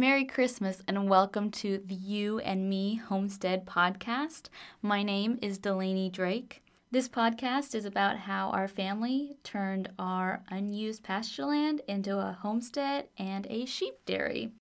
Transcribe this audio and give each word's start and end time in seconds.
Merry 0.00 0.24
Christmas 0.24 0.82
and 0.88 1.10
welcome 1.10 1.50
to 1.50 1.82
the 1.84 1.94
Ewe 1.94 2.38
and 2.38 2.70
Me 2.70 2.94
Homestead 2.94 3.66
podcast. 3.66 4.48
My 4.80 5.02
name 5.02 5.38
is 5.42 5.58
Delaney 5.58 6.08
Drake. 6.08 6.62
This 6.90 7.06
podcast 7.06 7.74
is 7.74 7.84
about 7.84 8.16
how 8.16 8.48
our 8.48 8.66
family 8.66 9.36
turned 9.44 9.90
our 9.98 10.42
unused 10.48 11.02
pasture 11.02 11.44
land 11.44 11.82
into 11.86 12.16
a 12.16 12.38
homestead 12.40 13.08
and 13.18 13.46
a 13.50 13.66
sheep 13.66 13.92
dairy. 14.06 14.52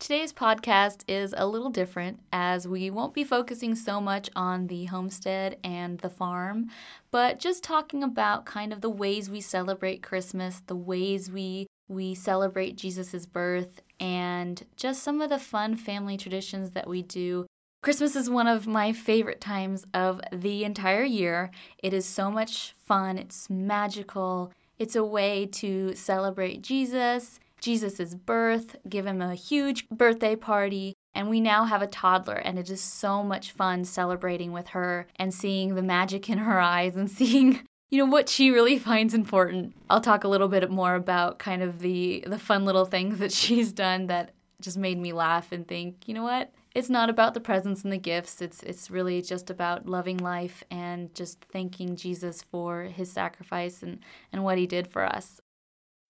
Today's 0.00 0.32
podcast 0.32 1.04
is 1.06 1.34
a 1.36 1.46
little 1.46 1.68
different 1.68 2.20
as 2.32 2.66
we 2.66 2.88
won't 2.88 3.12
be 3.12 3.22
focusing 3.22 3.74
so 3.74 4.00
much 4.00 4.30
on 4.34 4.68
the 4.68 4.86
homestead 4.86 5.58
and 5.62 5.98
the 5.98 6.08
farm, 6.08 6.70
but 7.10 7.38
just 7.38 7.62
talking 7.62 8.02
about 8.02 8.46
kind 8.46 8.72
of 8.72 8.80
the 8.80 8.88
ways 8.88 9.28
we 9.28 9.42
celebrate 9.42 10.02
Christmas, 10.02 10.62
the 10.66 10.74
ways 10.74 11.30
we 11.30 11.66
we 11.86 12.14
celebrate 12.14 12.76
Jesus' 12.76 13.26
birth, 13.26 13.82
and 14.00 14.64
just 14.76 15.02
some 15.02 15.20
of 15.20 15.30
the 15.30 15.38
fun 15.38 15.76
family 15.76 16.16
traditions 16.16 16.70
that 16.70 16.88
we 16.88 17.02
do. 17.02 17.46
Christmas 17.82 18.16
is 18.16 18.30
one 18.30 18.46
of 18.46 18.66
my 18.66 18.92
favorite 18.92 19.40
times 19.40 19.84
of 19.92 20.20
the 20.32 20.64
entire 20.64 21.04
year. 21.04 21.50
It 21.82 21.92
is 21.92 22.06
so 22.06 22.30
much 22.30 22.74
fun, 22.86 23.18
it's 23.18 23.50
magical. 23.50 24.52
It's 24.78 24.96
a 24.96 25.04
way 25.04 25.46
to 25.46 25.94
celebrate 25.94 26.62
Jesus, 26.62 27.38
Jesus' 27.60 28.14
birth, 28.14 28.76
give 28.88 29.06
him 29.06 29.22
a 29.22 29.34
huge 29.34 29.88
birthday 29.88 30.36
party, 30.36 30.94
and 31.14 31.30
we 31.30 31.40
now 31.40 31.64
have 31.64 31.80
a 31.80 31.86
toddler, 31.86 32.34
and 32.34 32.58
it 32.58 32.68
is 32.68 32.80
so 32.80 33.22
much 33.22 33.52
fun 33.52 33.84
celebrating 33.84 34.52
with 34.52 34.68
her 34.68 35.06
and 35.16 35.32
seeing 35.32 35.74
the 35.74 35.82
magic 35.82 36.28
in 36.28 36.38
her 36.38 36.60
eyes 36.74 36.96
and 36.96 37.10
seeing 37.10 37.60
you 37.94 38.04
know 38.04 38.10
what 38.10 38.28
she 38.28 38.50
really 38.50 38.76
finds 38.90 39.14
important. 39.14 39.72
I'll 39.88 40.00
talk 40.00 40.24
a 40.24 40.28
little 40.28 40.48
bit 40.48 40.68
more 40.68 40.96
about 40.96 41.38
kind 41.38 41.62
of 41.62 41.78
the 41.78 42.24
the 42.26 42.40
fun 42.40 42.64
little 42.64 42.84
things 42.84 43.18
that 43.18 43.32
she's 43.40 43.72
done 43.72 44.08
that 44.08 44.34
just 44.60 44.76
made 44.76 44.98
me 44.98 45.12
laugh 45.12 45.52
and 45.52 45.66
think, 45.66 46.08
you 46.08 46.14
know 46.14 46.24
what? 46.24 46.52
It's 46.74 46.90
not 46.90 47.08
about 47.08 47.34
the 47.34 47.40
presents 47.40 47.84
and 47.84 47.92
the 47.92 47.98
gifts. 47.98 48.42
It's 48.42 48.64
it's 48.64 48.90
really 48.90 49.22
just 49.22 49.48
about 49.48 49.88
loving 49.88 50.18
life 50.18 50.64
and 50.72 51.14
just 51.14 51.44
thanking 51.52 51.94
Jesus 51.94 52.42
for 52.42 52.82
his 52.84 53.12
sacrifice 53.12 53.80
and 53.80 54.00
and 54.32 54.42
what 54.42 54.58
he 54.58 54.66
did 54.66 54.88
for 54.88 55.04
us. 55.04 55.40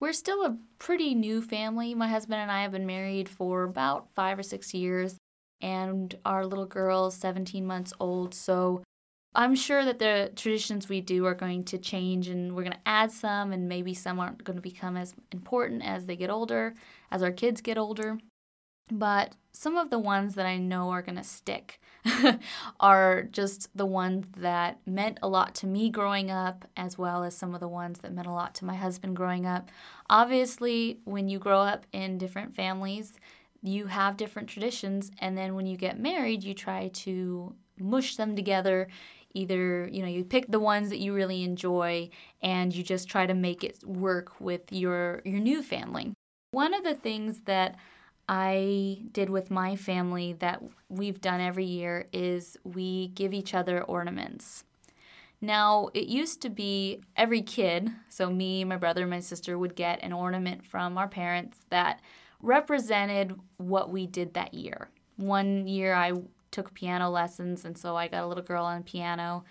We're 0.01 0.13
still 0.13 0.43
a 0.43 0.57
pretty 0.79 1.13
new 1.13 1.39
family. 1.39 1.93
My 1.93 2.07
husband 2.07 2.41
and 2.41 2.51
I 2.51 2.63
have 2.63 2.71
been 2.71 2.87
married 2.87 3.29
for 3.29 3.63
about 3.63 4.09
5 4.15 4.39
or 4.39 4.43
6 4.43 4.73
years 4.73 5.17
and 5.61 6.15
our 6.25 6.45
little 6.45 6.65
girl 6.65 7.07
is 7.07 7.13
17 7.15 7.65
months 7.65 7.93
old, 7.99 8.33
so 8.33 8.83
I'm 9.35 9.55
sure 9.55 9.83
that 9.83 9.99
the 9.99 10.31
traditions 10.35 10.87
we 10.87 11.01
do 11.01 11.25
are 11.25 11.35
going 11.35 11.65
to 11.65 11.77
change 11.77 12.27
and 12.27 12.55
we're 12.55 12.63
going 12.63 12.73
to 12.73 12.87
add 12.87 13.11
some, 13.11 13.51
and 13.51 13.67
maybe 13.67 13.93
some 13.93 14.19
aren't 14.19 14.43
going 14.43 14.55
to 14.55 14.61
become 14.61 14.97
as 14.97 15.13
important 15.31 15.83
as 15.83 16.05
they 16.05 16.15
get 16.15 16.29
older, 16.29 16.73
as 17.11 17.21
our 17.21 17.31
kids 17.31 17.61
get 17.61 17.77
older. 17.77 18.17
But 18.91 19.35
some 19.51 19.77
of 19.77 19.89
the 19.89 19.99
ones 19.99 20.35
that 20.35 20.45
I 20.45 20.57
know 20.57 20.91
are 20.91 21.01
going 21.01 21.17
to 21.17 21.23
stick 21.23 21.79
are 22.79 23.23
just 23.23 23.75
the 23.75 23.85
ones 23.85 24.25
that 24.37 24.79
meant 24.85 25.17
a 25.23 25.27
lot 25.27 25.55
to 25.55 25.67
me 25.67 25.89
growing 25.89 26.29
up, 26.29 26.65
as 26.77 26.97
well 26.97 27.23
as 27.23 27.35
some 27.35 27.53
of 27.53 27.61
the 27.61 27.67
ones 27.67 27.99
that 27.99 28.13
meant 28.13 28.27
a 28.27 28.31
lot 28.31 28.53
to 28.55 28.65
my 28.65 28.75
husband 28.75 29.15
growing 29.15 29.45
up. 29.45 29.69
Obviously, 30.09 30.99
when 31.03 31.27
you 31.27 31.39
grow 31.39 31.61
up 31.61 31.85
in 31.91 32.17
different 32.17 32.55
families, 32.55 33.13
you 33.63 33.87
have 33.87 34.17
different 34.17 34.47
traditions, 34.47 35.11
and 35.19 35.35
then 35.35 35.55
when 35.55 35.65
you 35.65 35.77
get 35.77 35.99
married, 35.99 36.43
you 36.43 36.53
try 36.53 36.89
to 36.89 37.55
mush 37.79 38.15
them 38.15 38.35
together 38.35 38.87
either 39.35 39.87
you 39.91 40.01
know 40.01 40.07
you 40.07 40.23
pick 40.23 40.47
the 40.47 40.59
ones 40.59 40.89
that 40.89 40.99
you 40.99 41.13
really 41.13 41.43
enjoy 41.43 42.09
and 42.41 42.75
you 42.75 42.83
just 42.83 43.07
try 43.07 43.25
to 43.25 43.33
make 43.33 43.63
it 43.63 43.83
work 43.85 44.39
with 44.39 44.71
your 44.71 45.21
your 45.25 45.39
new 45.39 45.61
family 45.61 46.13
one 46.51 46.73
of 46.73 46.83
the 46.83 46.95
things 46.95 47.41
that 47.41 47.75
I 48.27 49.03
did 49.11 49.29
with 49.29 49.51
my 49.51 49.75
family 49.75 50.33
that 50.33 50.63
we've 50.89 51.21
done 51.21 51.41
every 51.41 51.65
year 51.65 52.07
is 52.11 52.57
we 52.63 53.09
give 53.09 53.33
each 53.33 53.53
other 53.53 53.83
ornaments. 53.83 54.63
Now, 55.41 55.89
it 55.93 56.07
used 56.07 56.41
to 56.41 56.49
be 56.49 57.01
every 57.15 57.41
kid, 57.41 57.91
so 58.09 58.31
me, 58.31 58.63
my 58.63 58.77
brother, 58.77 59.05
my 59.05 59.19
sister, 59.19 59.57
would 59.59 59.75
get 59.75 60.01
an 60.01 60.13
ornament 60.13 60.65
from 60.65 60.97
our 60.97 61.07
parents 61.07 61.59
that 61.69 61.99
represented 62.41 63.35
what 63.57 63.89
we 63.91 64.07
did 64.07 64.33
that 64.33 64.53
year. 64.53 64.89
One 65.17 65.67
year 65.67 65.93
I 65.93 66.13
took 66.55 66.73
piano 66.73 67.09
lessons, 67.09 67.65
and 67.65 67.77
so 67.77 67.95
I 67.97 68.07
got 68.07 68.23
a 68.23 68.27
little 68.27 68.43
girl 68.43 68.63
on 68.63 68.83
piano. 68.83 69.43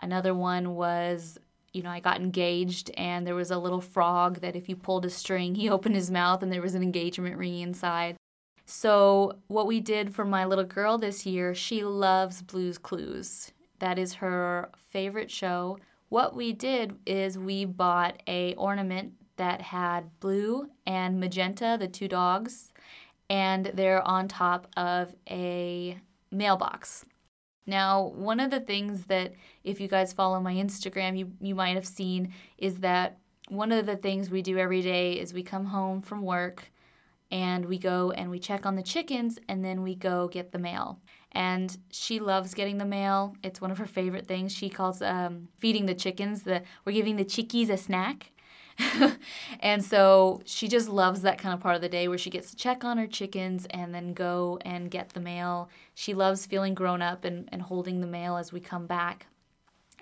Another 0.00 0.32
one 0.32 0.76
was, 0.76 1.38
you 1.72 1.82
know, 1.82 1.90
I 1.90 1.98
got 1.98 2.20
engaged, 2.20 2.90
and 2.96 3.26
there 3.26 3.34
was 3.34 3.50
a 3.50 3.58
little 3.58 3.80
frog 3.80 4.40
that 4.40 4.54
if 4.54 4.68
you 4.68 4.76
pulled 4.76 5.04
a 5.04 5.10
string, 5.10 5.56
he 5.56 5.68
opened 5.76 5.96
his 5.96 6.10
mouth, 6.10 6.42
and 6.42 6.52
there 6.52 6.62
was 6.62 6.76
an 6.76 6.82
engagement 6.82 7.36
ring 7.36 7.60
inside. 7.60 8.16
So, 8.64 9.38
what 9.48 9.66
we 9.66 9.80
did 9.80 10.14
for 10.14 10.24
my 10.24 10.44
little 10.44 10.64
girl 10.64 10.98
this 10.98 11.26
year, 11.26 11.54
she 11.54 11.84
loves 11.84 12.42
Blues 12.42 12.78
Clues. 12.78 13.52
That 13.80 13.98
is 13.98 14.14
her 14.14 14.70
favorite 14.88 15.30
show. 15.30 15.78
What 16.08 16.34
we 16.34 16.52
did 16.52 16.96
is 17.04 17.38
we 17.38 17.64
bought 17.64 18.22
a 18.26 18.54
ornament 18.54 19.14
that 19.36 19.60
had 19.60 20.18
blue 20.20 20.70
and 20.86 21.20
magenta, 21.20 21.76
the 21.78 21.88
two 21.88 22.08
dogs, 22.08 22.72
and 23.28 23.66
they're 23.74 24.02
on 24.02 24.28
top 24.28 24.68
of 24.76 25.14
a 25.28 25.98
mailbox. 26.30 27.04
Now, 27.66 28.12
one 28.14 28.38
of 28.38 28.50
the 28.50 28.60
things 28.60 29.06
that 29.06 29.34
if 29.64 29.80
you 29.80 29.88
guys 29.88 30.12
follow 30.12 30.40
my 30.40 30.54
Instagram, 30.54 31.18
you 31.18 31.32
you 31.40 31.54
might 31.54 31.74
have 31.74 31.86
seen 31.86 32.32
is 32.58 32.76
that 32.76 33.18
one 33.48 33.72
of 33.72 33.86
the 33.86 33.96
things 33.96 34.30
we 34.30 34.42
do 34.42 34.58
every 34.58 34.82
day 34.82 35.14
is 35.14 35.32
we 35.32 35.42
come 35.42 35.66
home 35.66 36.02
from 36.02 36.22
work 36.22 36.70
and 37.30 37.66
we 37.66 37.78
go 37.78 38.12
and 38.12 38.30
we 38.30 38.38
check 38.38 38.66
on 38.66 38.76
the 38.76 38.82
chickens 38.82 39.38
and 39.48 39.64
then 39.64 39.82
we 39.82 39.94
go 39.94 40.28
get 40.28 40.52
the 40.52 40.58
mail. 40.58 41.00
And 41.32 41.76
she 41.90 42.18
loves 42.18 42.54
getting 42.54 42.78
the 42.78 42.84
mail. 42.84 43.36
It's 43.42 43.60
one 43.60 43.70
of 43.70 43.78
her 43.78 43.86
favorite 43.86 44.26
things. 44.26 44.52
She 44.52 44.68
calls 44.68 45.02
um, 45.02 45.48
feeding 45.58 45.86
the 45.86 45.94
chickens 45.94 46.42
the 46.42 46.62
we're 46.84 46.92
giving 46.92 47.16
the 47.16 47.24
chickies 47.24 47.68
a 47.68 47.76
snack. 47.76 48.32
and 49.60 49.84
so 49.84 50.40
she 50.44 50.68
just 50.68 50.88
loves 50.88 51.22
that 51.22 51.38
kind 51.38 51.54
of 51.54 51.60
part 51.60 51.76
of 51.76 51.80
the 51.80 51.88
day 51.88 52.08
where 52.08 52.18
she 52.18 52.30
gets 52.30 52.50
to 52.50 52.56
check 52.56 52.84
on 52.84 52.98
her 52.98 53.06
chickens 53.06 53.66
and 53.70 53.94
then 53.94 54.12
go 54.12 54.58
and 54.64 54.90
get 54.90 55.10
the 55.10 55.20
mail. 55.20 55.68
She 55.94 56.14
loves 56.14 56.46
feeling 56.46 56.74
grown 56.74 57.02
up 57.02 57.24
and, 57.24 57.48
and 57.52 57.62
holding 57.62 58.00
the 58.00 58.06
mail 58.06 58.36
as 58.36 58.52
we 58.52 58.60
come 58.60 58.86
back. 58.86 59.26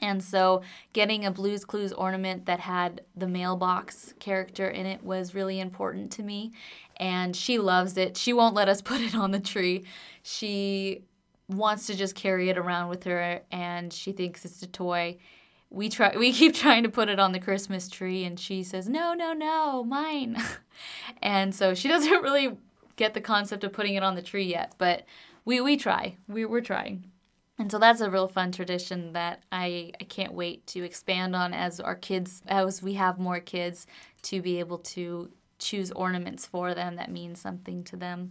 And 0.01 0.23
so, 0.23 0.63
getting 0.93 1.25
a 1.25 1.31
Blues 1.31 1.65
Clues 1.65 1.93
ornament 1.93 2.47
that 2.47 2.61
had 2.61 3.03
the 3.17 3.29
mailbox 3.29 4.13
character 4.19 4.69
in 4.69 4.87
it 4.87 5.05
was 5.05 5.34
really 5.34 5.61
important 5.61 6.11
to 6.13 6.23
me. 6.23 6.53
And 6.97 7.34
she 7.34 7.59
loves 7.59 7.97
it. 7.97 8.17
She 8.17 8.33
won't 8.33 8.55
let 8.55 8.69
us 8.69 8.83
put 8.83 9.01
it 9.01 9.15
on 9.15 9.31
the 9.31 9.41
tree. 9.41 9.84
She 10.23 11.05
wants 11.49 11.87
to 11.87 11.95
just 11.95 12.15
carry 12.17 12.51
it 12.51 12.59
around 12.59 12.89
with 12.89 13.05
her, 13.05 13.43
and 13.53 13.93
she 13.93 14.13
thinks 14.13 14.45
it's 14.45 14.63
a 14.63 14.67
toy 14.67 15.19
we 15.71 15.89
try 15.89 16.17
we 16.17 16.33
keep 16.33 16.55
trying 16.65 16.83
to 16.83 16.89
put 16.89 17.09
it 17.09 17.19
on 17.19 17.33
the 17.33 17.41
Christmas 17.41 17.89
tree 17.89 18.25
and 18.25 18.39
she 18.39 18.63
says, 18.63 18.89
"No, 18.89 19.15
no, 19.15 19.33
no, 19.33 19.85
mine." 19.85 20.43
and 21.23 21.55
so 21.55 21.75
she 21.75 21.89
doesn't 21.89 22.23
really 22.23 22.57
get 22.97 23.15
the 23.15 23.21
concept 23.21 23.65
of 23.65 23.73
putting 23.73 23.95
it 23.95 24.03
on 24.03 24.15
the 24.15 24.23
tree 24.23 24.45
yet, 24.45 24.75
but 24.79 25.05
we 25.45 25.61
we 25.61 25.77
try. 25.77 26.17
We 26.29 26.45
we're 26.45 26.61
trying. 26.61 27.11
And 27.59 27.71
so 27.71 27.79
that's 27.79 28.01
a 28.01 28.11
real 28.11 28.27
fun 28.27 28.51
tradition 28.51 29.13
that 29.13 29.45
I, 29.53 29.93
I 30.01 30.05
can't 30.05 30.35
wait 30.35 30.67
to 30.69 30.83
expand 30.83 31.37
on 31.37 31.55
as 31.55 31.79
our 31.79 31.95
kids 31.95 32.43
as 32.49 32.83
we 32.83 32.95
have 32.95 33.19
more 33.19 33.39
kids 33.39 33.87
to 34.23 34.43
be 34.43 34.59
able 34.59 34.79
to 34.79 35.31
choose 35.59 35.93
ornaments 35.93 36.45
for 36.47 36.75
them 36.75 36.97
that 36.97 37.13
mean 37.13 37.37
something 37.37 37.85
to 37.85 37.97
them. 37.97 38.31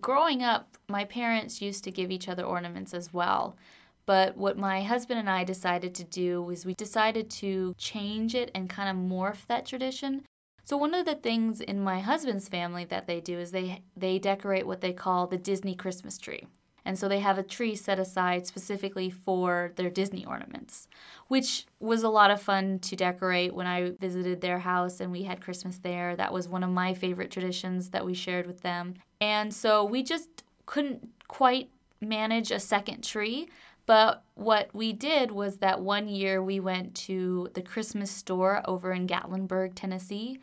Growing 0.00 0.42
up, 0.42 0.76
my 0.88 1.04
parents 1.04 1.60
used 1.60 1.82
to 1.84 1.90
give 1.90 2.10
each 2.10 2.28
other 2.28 2.44
ornaments 2.44 2.94
as 2.94 3.12
well. 3.12 3.56
But 4.06 4.36
what 4.36 4.58
my 4.58 4.82
husband 4.82 5.18
and 5.18 5.30
I 5.30 5.44
decided 5.44 5.94
to 5.94 6.04
do 6.04 6.42
was 6.42 6.66
we 6.66 6.74
decided 6.74 7.30
to 7.30 7.74
change 7.78 8.34
it 8.34 8.50
and 8.54 8.68
kind 8.68 8.88
of 8.88 8.96
morph 8.96 9.46
that 9.46 9.66
tradition. 9.66 10.24
So 10.64 10.76
one 10.76 10.94
of 10.94 11.04
the 11.04 11.14
things 11.14 11.60
in 11.60 11.80
my 11.80 12.00
husband's 12.00 12.48
family 12.48 12.84
that 12.86 13.06
they 13.06 13.20
do 13.20 13.38
is 13.38 13.50
they 13.50 13.82
they 13.96 14.18
decorate 14.18 14.66
what 14.66 14.80
they 14.80 14.92
call 14.92 15.26
the 15.26 15.36
Disney 15.36 15.74
Christmas 15.74 16.18
tree. 16.18 16.46
And 16.86 16.98
so 16.98 17.08
they 17.08 17.20
have 17.20 17.38
a 17.38 17.42
tree 17.42 17.76
set 17.76 17.98
aside 17.98 18.46
specifically 18.46 19.08
for 19.08 19.72
their 19.76 19.88
Disney 19.88 20.24
ornaments, 20.26 20.86
which 21.28 21.66
was 21.80 22.02
a 22.02 22.10
lot 22.10 22.30
of 22.30 22.42
fun 22.42 22.78
to 22.80 22.96
decorate 22.96 23.54
when 23.54 23.66
I 23.66 23.92
visited 23.98 24.40
their 24.40 24.58
house 24.58 25.00
and 25.00 25.10
we 25.10 25.22
had 25.22 25.40
Christmas 25.40 25.78
there. 25.78 26.14
That 26.14 26.32
was 26.32 26.46
one 26.46 26.62
of 26.62 26.70
my 26.70 26.92
favorite 26.92 27.30
traditions 27.30 27.90
that 27.90 28.04
we 28.04 28.12
shared 28.12 28.46
with 28.46 28.60
them. 28.60 28.94
And 29.20 29.52
so 29.54 29.82
we 29.82 30.02
just 30.02 30.44
couldn't 30.66 31.08
quite 31.26 31.70
manage 32.02 32.50
a 32.50 32.60
second 32.60 33.02
tree. 33.02 33.48
But 33.86 34.22
what 34.34 34.70
we 34.72 34.92
did 34.92 35.30
was 35.30 35.58
that 35.58 35.80
one 35.80 36.08
year 36.08 36.42
we 36.42 36.58
went 36.58 36.94
to 36.94 37.50
the 37.54 37.62
Christmas 37.62 38.10
store 38.10 38.62
over 38.64 38.92
in 38.92 39.06
Gatlinburg, 39.06 39.72
Tennessee, 39.74 40.38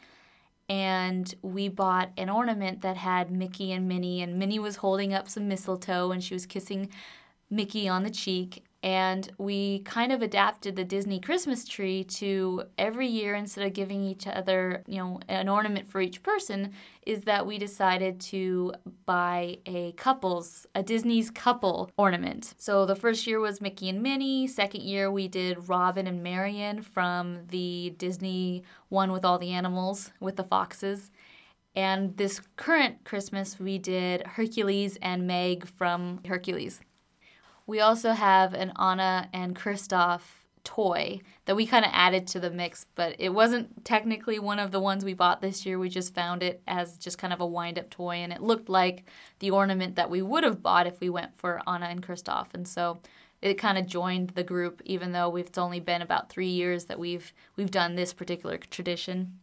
and 0.70 1.34
we 1.42 1.68
bought 1.68 2.12
an 2.18 2.30
ornament 2.30 2.82
that 2.82 2.98
had 2.98 3.32
Mickey 3.32 3.72
and 3.72 3.88
Minnie, 3.88 4.22
and 4.22 4.38
Minnie 4.38 4.60
was 4.60 4.78
holding 4.78 5.14
up 5.14 5.28
some 5.28 5.48
mistletoe 5.48 6.12
and 6.12 6.24
she 6.24 6.34
was 6.34 6.46
kissing 6.46 6.90
Mickey 7.50 7.88
on 7.90 8.04
the 8.04 8.12
cheek. 8.12 8.64
And 8.84 9.32
we 9.38 9.80
kind 9.80 10.12
of 10.12 10.24
adapted 10.24 10.76
the 10.76 10.84
Disney 10.84 11.20
Christmas 11.20 11.66
tree 11.66 12.04
to 12.06 12.64
every 12.80 13.06
year 13.06 13.36
instead 13.36 13.64
of 13.64 13.74
giving 13.74 14.04
each 14.04 14.26
other, 14.26 14.84
you 14.88 14.98
know, 14.98 15.20
an 15.28 15.50
ornament 15.50 15.88
for 15.88 16.02
each 16.02 16.24
person, 16.24 16.74
is 17.06 17.22
that 17.26 17.46
we 17.46 17.60
decided 17.60 18.20
to 18.20 18.74
buy 19.06 19.60
a 19.68 19.92
couple's, 19.94 20.66
a 20.74 20.82
Disney's 20.82 21.30
couple 21.30 21.92
ornament. 21.96 22.56
So 22.58 22.88
the 22.88 22.96
first 22.96 23.28
year 23.28 23.40
was 23.40 23.62
Mickey 23.62 23.88
and 23.88 24.02
Minnie. 24.02 24.48
Second 24.48 24.82
year 24.82 25.12
we 25.12 25.28
did 25.28 25.70
Robin 25.70 26.08
and 26.08 26.24
Marian 26.24 26.82
from 26.82 27.46
the 27.50 27.94
Disney 27.98 28.64
one 28.90 29.12
with 29.12 29.24
all 29.24 29.38
the 29.38 29.52
animals 29.52 30.12
with 30.20 30.38
the 30.38 30.44
foxes. 30.44 31.12
And 31.76 32.18
this 32.18 32.42
current 32.56 33.04
Christmas, 33.06 33.60
we 33.60 33.78
did 33.78 34.26
Hercules 34.26 34.98
and 35.04 35.28
Meg 35.28 35.68
from 35.68 36.20
Hercules. 36.26 36.82
We 37.72 37.80
also 37.80 38.12
have 38.12 38.54
an 38.54 38.74
Anna 38.78 39.30
and 39.32 39.56
Kristoff 39.56 40.24
toy 40.66 41.22
that 41.46 41.56
we 41.56 41.66
kind 41.66 41.86
of 41.86 41.92
added 41.94 42.28
to 42.28 42.40
the 42.42 42.50
mix, 42.50 42.86
but 42.96 43.16
it 43.18 43.30
wasn't 43.30 43.86
technically 43.86 44.40
one 44.40 44.60
of 44.60 44.72
the 44.72 44.82
ones 44.82 45.06
we 45.06 45.14
bought 45.14 45.40
this 45.40 45.66
year. 45.66 45.80
We 45.80 45.88
just 45.88 46.14
found 46.14 46.44
it 46.44 46.62
as 46.68 46.98
just 46.98 47.18
kind 47.18 47.32
of 47.32 47.40
a 47.40 47.46
wind 47.46 47.80
up 47.80 47.90
toy, 47.90 48.16
and 48.16 48.34
it 48.34 48.42
looked 48.42 48.68
like 48.68 49.06
the 49.40 49.52
ornament 49.52 49.96
that 49.96 50.10
we 50.10 50.22
would 50.22 50.44
have 50.44 50.62
bought 50.62 50.86
if 50.86 51.00
we 51.00 51.10
went 51.10 51.38
for 51.38 51.62
Anna 51.66 51.86
and 51.86 52.06
Kristoff. 52.06 52.48
And 52.54 52.68
so 52.68 53.00
it 53.42 53.54
kind 53.54 53.78
of 53.78 53.88
joined 53.88 54.32
the 54.32 54.44
group, 54.44 54.82
even 54.84 55.14
though 55.14 55.34
it's 55.38 55.58
only 55.58 55.80
been 55.80 56.02
about 56.02 56.30
three 56.30 56.50
years 56.50 56.84
that 56.88 57.00
we've 57.00 57.32
we've 57.56 57.72
done 57.72 57.96
this 57.96 58.12
particular 58.12 58.58
tradition. 58.58 59.40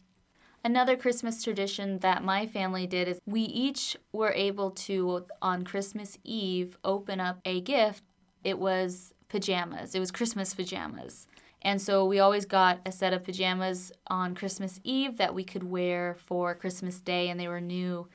Another 0.63 0.97
Christmas 0.97 1.41
tradition 1.41 1.99
that 1.99 2.23
my 2.23 2.45
family 2.45 2.85
did 2.85 3.07
is 3.07 3.19
we 3.25 3.41
each 3.41 3.97
were 4.11 4.33
able 4.33 4.69
to, 4.71 5.25
on 5.41 5.63
Christmas 5.63 6.19
Eve, 6.23 6.77
open 6.83 7.19
up 7.19 7.39
a 7.43 7.61
gift. 7.61 8.03
It 8.43 8.59
was 8.59 9.13
pajamas, 9.27 9.95
it 9.95 9.99
was 9.99 10.11
Christmas 10.11 10.53
pajamas. 10.53 11.27
And 11.61 11.81
so 11.81 12.05
we 12.05 12.19
always 12.19 12.45
got 12.45 12.79
a 12.85 12.91
set 12.91 13.13
of 13.13 13.23
pajamas 13.23 13.91
on 14.07 14.33
Christmas 14.33 14.79
Eve 14.83 15.17
that 15.17 15.35
we 15.35 15.43
could 15.43 15.63
wear 15.63 16.15
for 16.25 16.55
Christmas 16.55 17.01
Day, 17.01 17.29
and 17.29 17.39
they 17.39 17.49
were 17.49 17.59
new. 17.59 18.07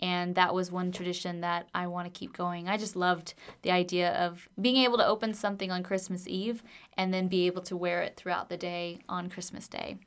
And 0.00 0.34
that 0.34 0.54
was 0.54 0.72
one 0.72 0.90
tradition 0.90 1.40
that 1.42 1.68
I 1.74 1.86
want 1.86 2.12
to 2.12 2.18
keep 2.18 2.36
going. 2.36 2.68
I 2.68 2.76
just 2.76 2.96
loved 2.96 3.34
the 3.62 3.70
idea 3.70 4.12
of 4.14 4.48
being 4.60 4.76
able 4.76 4.98
to 4.98 5.06
open 5.06 5.32
something 5.32 5.70
on 5.70 5.84
Christmas 5.84 6.26
Eve 6.26 6.62
and 6.96 7.14
then 7.14 7.28
be 7.28 7.46
able 7.46 7.62
to 7.62 7.76
wear 7.76 8.02
it 8.02 8.16
throughout 8.16 8.48
the 8.48 8.56
day 8.56 9.00
on 9.08 9.30
Christmas 9.30 9.68
Day. 9.68 9.98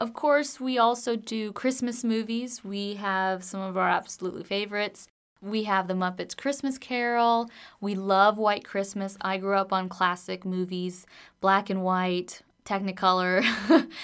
Of 0.00 0.14
course, 0.14 0.60
we 0.60 0.78
also 0.78 1.16
do 1.16 1.52
Christmas 1.52 2.04
movies. 2.04 2.62
We 2.62 2.94
have 2.94 3.42
some 3.42 3.60
of 3.60 3.76
our 3.76 3.88
absolutely 3.88 4.44
favorites. 4.44 5.08
We 5.40 5.64
have 5.64 5.86
The 5.86 5.94
Muppets 5.94 6.36
Christmas 6.36 6.78
Carol. 6.78 7.48
We 7.80 7.94
love 7.94 8.38
White 8.38 8.64
Christmas. 8.64 9.16
I 9.20 9.38
grew 9.38 9.56
up 9.56 9.72
on 9.72 9.88
classic 9.88 10.44
movies, 10.44 11.06
black 11.40 11.70
and 11.70 11.82
white, 11.82 12.42
Technicolor. 12.64 13.42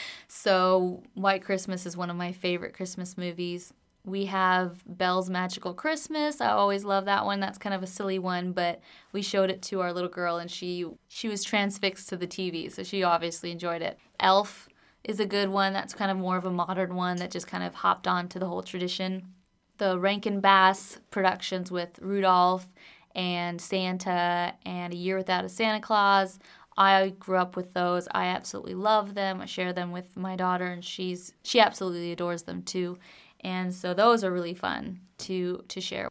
so, 0.29 1.03
White 1.15 1.45
Christmas 1.45 1.85
is 1.85 1.97
one 1.97 2.09
of 2.09 2.17
my 2.17 2.33
favorite 2.33 2.73
Christmas 2.73 3.19
movies. 3.19 3.75
We 4.07 4.27
have 4.27 4.83
Belle's 4.87 5.29
Magical 5.29 5.75
Christmas. 5.75 6.41
I 6.41 6.51
always 6.51 6.85
love 6.85 7.05
that 7.05 7.27
one. 7.27 7.41
That's 7.41 7.59
kind 7.59 7.75
of 7.75 7.83
a 7.83 7.87
silly 7.87 8.19
one, 8.19 8.53
but 8.53 8.81
we 9.13 9.23
showed 9.23 9.51
it 9.51 9.61
to 9.63 9.81
our 9.81 9.93
little 9.93 10.11
girl 10.11 10.37
and 10.37 10.51
she 10.51 10.87
she 11.09 11.29
was 11.29 11.43
transfixed 11.43 12.09
to 12.11 12.17
the 12.17 12.27
TV, 12.27 12.71
so 12.71 12.83
she 12.83 13.03
obviously 13.03 13.51
enjoyed 13.51 13.83
it. 13.83 13.99
Elf 14.21 14.69
is 15.05 15.21
a 15.21 15.27
good 15.27 15.49
one. 15.49 15.73
That's 15.73 15.95
kind 15.95 16.11
of 16.11 16.17
more 16.17 16.37
of 16.37 16.45
a 16.45 16.51
modern 16.51 16.95
one 16.95 17.17
that 17.17 17.31
just 17.31 17.47
kind 17.47 17.65
of 17.65 17.75
hopped 17.77 18.07
on 18.07 18.29
to 18.29 18.39
the 18.39 18.47
whole 18.47 18.63
tradition. 18.63 19.35
The 19.79 19.99
Rankin 19.99 20.41
Bass 20.41 20.99
productions 21.11 21.71
with 21.71 21.99
Rudolph 22.01 22.69
and 23.15 23.61
Santa 23.61 24.55
and 24.65 24.93
A 24.93 24.97
Year 24.97 25.17
Without 25.17 25.45
a 25.45 25.49
Santa 25.49 25.81
Claus. 25.81 26.39
I 26.77 27.15
grew 27.19 27.39
up 27.39 27.57
with 27.57 27.73
those. 27.73 28.09
I 28.13 28.27
absolutely 28.27 28.75
love 28.75 29.15
them. 29.15 29.41
I 29.41 29.47
share 29.47 29.73
them 29.73 29.93
with 29.93 30.17
my 30.17 30.37
daughter 30.37 30.67
and 30.67 30.85
she's 30.85 31.33
she 31.43 31.61
absolutely 31.61 32.13
adores 32.13 32.45
them 32.45 32.63
too. 32.63 32.99
And 33.41 33.73
so 33.75 33.95
those 33.95 34.25
are 34.25 34.33
really 34.33 34.55
fun 34.55 35.01
to 35.19 35.65
to 35.69 35.81
share. 35.81 36.09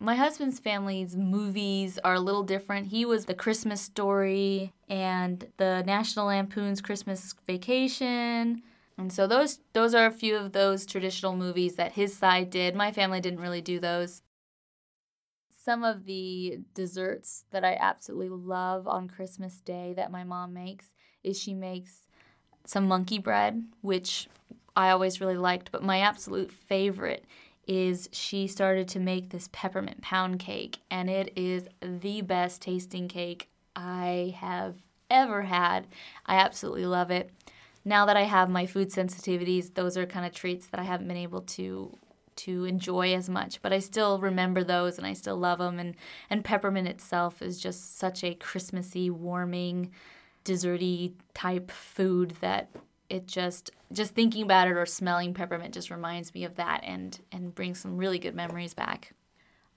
My 0.00 0.14
husband's 0.14 0.60
family's 0.60 1.16
movies 1.16 1.98
are 2.04 2.14
a 2.14 2.20
little 2.20 2.44
different. 2.44 2.86
He 2.86 3.04
was 3.04 3.24
The 3.24 3.34
Christmas 3.34 3.80
Story 3.80 4.72
and 4.88 5.48
the 5.56 5.82
National 5.84 6.26
Lampoon's 6.26 6.80
Christmas 6.80 7.34
Vacation. 7.46 8.62
And 8.98 9.12
so 9.12 9.28
those 9.28 9.60
those 9.72 9.94
are 9.94 10.06
a 10.06 10.12
few 10.12 10.36
of 10.36 10.52
those 10.52 10.84
traditional 10.84 11.36
movies 11.36 11.76
that 11.76 11.92
his 11.92 12.16
side 12.16 12.50
did. 12.50 12.74
My 12.74 12.90
family 12.90 13.20
didn't 13.20 13.40
really 13.40 13.62
do 13.62 13.78
those. 13.78 14.22
Some 15.48 15.84
of 15.84 16.04
the 16.04 16.60
desserts 16.74 17.44
that 17.52 17.64
I 17.64 17.76
absolutely 17.80 18.30
love 18.30 18.88
on 18.88 19.06
Christmas 19.08 19.60
Day 19.60 19.92
that 19.96 20.10
my 20.10 20.24
mom 20.24 20.52
makes 20.52 20.92
is 21.22 21.40
she 21.40 21.54
makes 21.54 22.08
some 22.64 22.88
monkey 22.88 23.18
bread, 23.18 23.64
which 23.82 24.28
I 24.74 24.90
always 24.90 25.20
really 25.20 25.36
liked, 25.36 25.70
but 25.70 25.82
my 25.82 26.00
absolute 26.00 26.50
favorite 26.50 27.24
is 27.66 28.08
she 28.12 28.46
started 28.46 28.88
to 28.88 29.00
make 29.00 29.30
this 29.30 29.48
peppermint 29.52 30.00
pound 30.00 30.38
cake, 30.38 30.78
and 30.90 31.10
it 31.10 31.32
is 31.36 31.68
the 31.82 32.22
best 32.22 32.62
tasting 32.62 33.06
cake 33.08 33.48
I 33.76 34.34
have 34.38 34.76
ever 35.10 35.42
had. 35.42 35.86
I 36.26 36.36
absolutely 36.36 36.86
love 36.86 37.10
it. 37.10 37.30
Now 37.88 38.04
that 38.04 38.18
I 38.18 38.24
have 38.24 38.50
my 38.50 38.66
food 38.66 38.90
sensitivities, 38.90 39.72
those 39.72 39.96
are 39.96 40.04
kind 40.04 40.26
of 40.26 40.34
treats 40.34 40.66
that 40.66 40.78
I 40.78 40.82
haven't 40.82 41.08
been 41.08 41.16
able 41.16 41.40
to 41.56 41.96
to 42.36 42.66
enjoy 42.66 43.14
as 43.14 43.30
much, 43.30 43.62
but 43.62 43.72
I 43.72 43.78
still 43.78 44.20
remember 44.20 44.62
those 44.62 44.98
and 44.98 45.06
I 45.06 45.14
still 45.14 45.38
love 45.38 45.58
them. 45.58 45.78
And 45.78 45.96
and 46.28 46.44
peppermint 46.44 46.86
itself 46.86 47.40
is 47.40 47.58
just 47.58 47.98
such 47.98 48.22
a 48.22 48.34
Christmassy, 48.34 49.08
warming, 49.08 49.90
desserty 50.44 51.14
type 51.32 51.70
food 51.70 52.34
that 52.42 52.68
it 53.08 53.26
just 53.26 53.70
just 53.90 54.14
thinking 54.14 54.42
about 54.42 54.68
it 54.68 54.76
or 54.76 54.84
smelling 54.84 55.32
peppermint 55.32 55.72
just 55.72 55.90
reminds 55.90 56.34
me 56.34 56.44
of 56.44 56.56
that 56.56 56.84
and 56.84 57.18
and 57.32 57.54
brings 57.54 57.80
some 57.80 57.96
really 57.96 58.18
good 58.18 58.34
memories 58.34 58.74
back. 58.74 59.14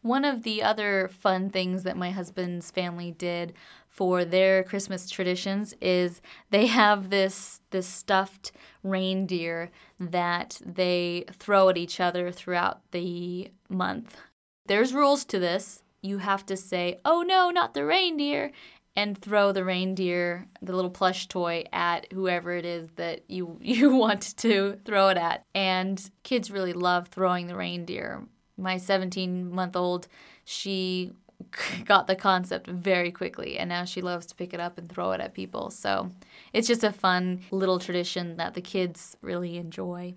One 0.01 0.25
of 0.25 0.41
the 0.43 0.63
other 0.63 1.09
fun 1.09 1.51
things 1.51 1.83
that 1.83 1.95
my 1.95 2.09
husband's 2.09 2.71
family 2.71 3.11
did 3.11 3.53
for 3.87 4.25
their 4.25 4.63
Christmas 4.63 5.09
traditions 5.09 5.75
is 5.79 6.21
they 6.49 6.67
have 6.67 7.09
this 7.09 7.61
this 7.69 7.87
stuffed 7.87 8.51
reindeer 8.83 9.69
that 9.99 10.59
they 10.65 11.25
throw 11.33 11.69
at 11.69 11.77
each 11.77 11.99
other 11.99 12.31
throughout 12.31 12.81
the 12.91 13.51
month. 13.69 14.17
There's 14.65 14.93
rules 14.93 15.23
to 15.25 15.39
this. 15.39 15.83
You 16.01 16.17
have 16.17 16.45
to 16.47 16.57
say, 16.57 16.99
"Oh 17.05 17.21
no, 17.21 17.51
not 17.51 17.75
the 17.75 17.85
reindeer," 17.85 18.51
and 18.95 19.17
throw 19.17 19.51
the 19.51 19.63
reindeer, 19.63 20.47
the 20.61 20.73
little 20.73 20.89
plush 20.89 21.27
toy, 21.27 21.65
at 21.71 22.11
whoever 22.11 22.53
it 22.53 22.65
is 22.65 22.87
that 22.95 23.29
you 23.29 23.59
you 23.61 23.93
want 23.95 24.35
to 24.37 24.79
throw 24.83 25.09
it 25.09 25.17
at. 25.17 25.45
And 25.53 26.09
kids 26.23 26.49
really 26.49 26.73
love 26.73 27.09
throwing 27.09 27.45
the 27.45 27.55
reindeer. 27.55 28.23
My 28.61 28.77
17 28.77 29.51
month 29.51 29.75
old, 29.75 30.07
she 30.45 31.11
got 31.85 32.07
the 32.07 32.15
concept 32.15 32.67
very 32.67 33.11
quickly 33.11 33.57
and 33.57 33.69
now 33.69 33.83
she 33.85 34.01
loves 34.01 34.25
to 34.27 34.35
pick 34.35 34.53
it 34.53 34.59
up 34.59 34.77
and 34.77 34.89
throw 34.89 35.11
it 35.11 35.21
at 35.21 35.33
people. 35.33 35.69
So 35.69 36.11
it's 36.53 36.67
just 36.67 36.83
a 36.83 36.91
fun 36.91 37.41
little 37.51 37.79
tradition 37.79 38.37
that 38.37 38.53
the 38.53 38.61
kids 38.61 39.17
really 39.21 39.57
enjoy. 39.57 40.15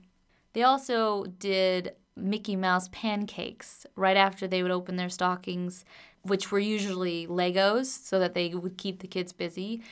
They 0.52 0.62
also 0.62 1.24
did 1.24 1.94
Mickey 2.16 2.54
Mouse 2.54 2.88
pancakes 2.92 3.86
right 3.96 4.16
after 4.16 4.46
they 4.46 4.62
would 4.62 4.70
open 4.70 4.96
their 4.96 5.08
stockings 5.08 5.84
which 6.24 6.50
were 6.50 6.58
usually 6.58 7.26
Legos 7.26 7.86
so 7.86 8.18
that 8.18 8.34
they 8.34 8.54
would 8.54 8.78
keep 8.78 9.00
the 9.00 9.06
kids 9.06 9.32
busy 9.32 9.82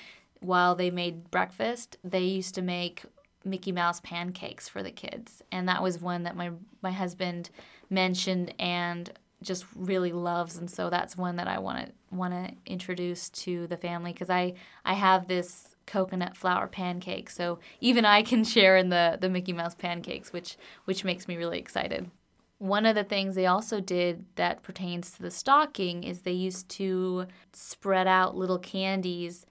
while 0.41 0.75
they 0.75 0.91
made 0.91 1.31
breakfast. 1.31 1.99
They 2.03 2.25
used 2.25 2.55
to 2.57 2.62
make 2.62 3.03
Mickey 3.45 3.73
Mouse 3.73 4.01
pancakes 4.01 4.69
for 4.69 4.83
the 4.83 4.91
kids, 4.91 5.43
and 5.51 5.69
that 5.69 5.83
was 5.83 6.01
one 6.01 6.23
that 6.25 6.37
my 6.37 6.51
my 6.83 6.93
husband 6.93 7.51
mentioned 7.91 8.55
and 8.59 9.13
just 9.43 9.67
really 9.75 10.13
loves 10.13 10.57
and 10.57 10.71
so 10.71 10.89
that's 10.89 11.17
one 11.17 11.37
that 11.37 11.49
I 11.49 11.59
want 11.59 11.87
to 11.87 11.93
want 12.15 12.33
to 12.33 12.55
introduce 12.71 13.29
to 13.31 13.67
the 13.67 13.77
family 13.77 14.13
cuz 14.13 14.31
I 14.31 14.55
I 14.85 14.95
have 14.95 15.27
this 15.27 15.75
coconut 15.87 16.37
flour 16.37 16.69
pancake 16.69 17.29
so 17.29 17.59
even 17.81 18.05
I 18.05 18.23
can 18.23 18.45
share 18.45 18.77
in 18.77 18.89
the 18.89 19.19
the 19.21 19.29
Mickey 19.29 19.53
Mouse 19.53 19.75
pancakes 19.75 20.33
which 20.33 20.57
which 20.85 21.05
makes 21.05 21.29
me 21.29 21.37
really 21.37 21.59
excited. 21.59 22.11
One 22.59 22.87
of 22.87 22.95
the 22.95 23.05
things 23.05 23.35
they 23.35 23.47
also 23.47 23.81
did 23.81 24.25
that 24.37 24.63
pertains 24.63 25.11
to 25.13 25.23
the 25.23 25.33
stocking 25.33 26.05
is 26.05 26.21
they 26.21 26.31
used 26.31 26.69
to 26.71 27.27
spread 27.53 28.07
out 28.07 28.37
little 28.37 28.61
candies. 28.61 29.45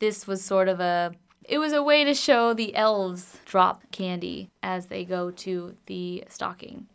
This 0.00 0.26
was 0.26 0.44
sort 0.44 0.68
of 0.68 0.80
a 0.80 1.12
it 1.48 1.58
was 1.58 1.72
a 1.72 1.82
way 1.82 2.02
to 2.04 2.14
show 2.14 2.52
the 2.52 2.74
elves 2.74 3.38
drop 3.44 3.82
candy 3.92 4.50
as 4.62 4.86
they 4.86 5.04
go 5.04 5.30
to 5.30 5.76
the 5.86 6.24
stocking. 6.28 6.86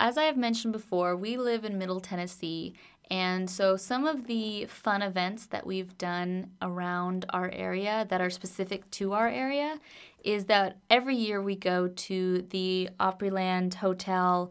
As 0.00 0.16
I 0.16 0.24
have 0.24 0.36
mentioned 0.36 0.72
before, 0.72 1.14
we 1.16 1.36
live 1.36 1.64
in 1.64 1.78
Middle 1.78 2.00
Tennessee, 2.00 2.74
and 3.10 3.48
so 3.48 3.76
some 3.76 4.06
of 4.06 4.26
the 4.26 4.66
fun 4.66 5.02
events 5.02 5.46
that 5.46 5.66
we've 5.66 5.96
done 5.96 6.50
around 6.60 7.24
our 7.30 7.50
area 7.50 8.06
that 8.08 8.20
are 8.20 8.30
specific 8.30 8.90
to 8.92 9.12
our 9.12 9.28
area 9.28 9.78
is 10.24 10.46
that 10.46 10.78
every 10.90 11.14
year 11.14 11.40
we 11.40 11.54
go 11.54 11.86
to 11.86 12.42
the 12.50 12.88
Opryland 12.98 13.74
Hotel 13.74 14.50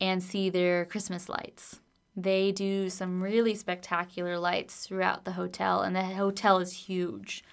and 0.00 0.22
see 0.22 0.48
their 0.48 0.86
Christmas 0.86 1.28
lights. 1.28 1.80
They 2.16 2.52
do 2.52 2.88
some 2.88 3.22
really 3.22 3.54
spectacular 3.54 4.38
lights 4.38 4.86
throughout 4.86 5.24
the 5.24 5.32
hotel, 5.32 5.82
and 5.82 5.94
the 5.94 6.02
hotel 6.04 6.58
is 6.58 6.72
huge. 6.72 7.44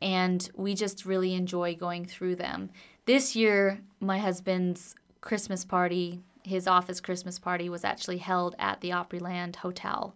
And 0.00 0.48
we 0.54 0.74
just 0.74 1.04
really 1.04 1.34
enjoy 1.34 1.74
going 1.74 2.04
through 2.04 2.36
them. 2.36 2.70
This 3.06 3.34
year, 3.36 3.80
my 4.00 4.18
husband's 4.18 4.94
Christmas 5.20 5.64
party, 5.64 6.20
his 6.42 6.66
office 6.66 7.00
Christmas 7.00 7.38
party, 7.38 7.68
was 7.68 7.84
actually 7.84 8.18
held 8.18 8.54
at 8.58 8.80
the 8.80 8.90
Opryland 8.90 9.56
Hotel. 9.56 10.14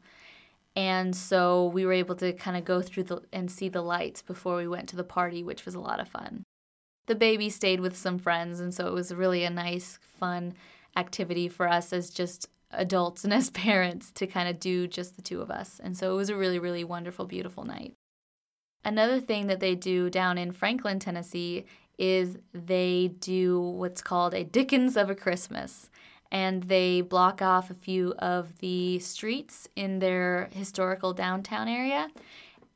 And 0.76 1.16
so 1.16 1.66
we 1.66 1.84
were 1.84 1.92
able 1.92 2.14
to 2.16 2.32
kind 2.32 2.56
of 2.56 2.64
go 2.64 2.80
through 2.80 3.04
the, 3.04 3.22
and 3.32 3.50
see 3.50 3.68
the 3.68 3.82
lights 3.82 4.22
before 4.22 4.56
we 4.56 4.68
went 4.68 4.88
to 4.90 4.96
the 4.96 5.04
party, 5.04 5.42
which 5.42 5.64
was 5.64 5.74
a 5.74 5.80
lot 5.80 6.00
of 6.00 6.08
fun. 6.08 6.44
The 7.06 7.14
baby 7.14 7.50
stayed 7.50 7.80
with 7.80 7.96
some 7.96 8.18
friends, 8.18 8.60
and 8.60 8.72
so 8.72 8.86
it 8.86 8.92
was 8.92 9.12
really 9.12 9.42
a 9.44 9.50
nice, 9.50 9.98
fun 10.18 10.54
activity 10.96 11.48
for 11.48 11.68
us 11.68 11.92
as 11.92 12.10
just 12.10 12.48
adults 12.70 13.24
and 13.24 13.32
as 13.32 13.50
parents 13.50 14.10
to 14.12 14.26
kind 14.26 14.48
of 14.48 14.60
do 14.60 14.86
just 14.86 15.16
the 15.16 15.22
two 15.22 15.40
of 15.40 15.50
us. 15.50 15.80
And 15.82 15.96
so 15.96 16.12
it 16.12 16.16
was 16.16 16.28
a 16.28 16.36
really, 16.36 16.58
really 16.58 16.84
wonderful, 16.84 17.26
beautiful 17.26 17.64
night. 17.64 17.94
Another 18.84 19.20
thing 19.20 19.46
that 19.46 19.60
they 19.60 19.74
do 19.74 20.10
down 20.10 20.38
in 20.38 20.52
Franklin, 20.52 20.98
Tennessee 20.98 21.64
is 21.98 22.38
they 22.52 23.12
do 23.20 23.60
what's 23.60 24.02
called 24.02 24.34
a 24.34 24.44
Dickens 24.44 24.96
of 24.96 25.10
a 25.10 25.14
Christmas. 25.14 25.90
And 26.32 26.64
they 26.64 27.00
block 27.00 27.42
off 27.42 27.70
a 27.70 27.74
few 27.74 28.14
of 28.18 28.58
the 28.58 29.00
streets 29.00 29.68
in 29.74 29.98
their 29.98 30.48
historical 30.52 31.12
downtown 31.12 31.68
area 31.68 32.08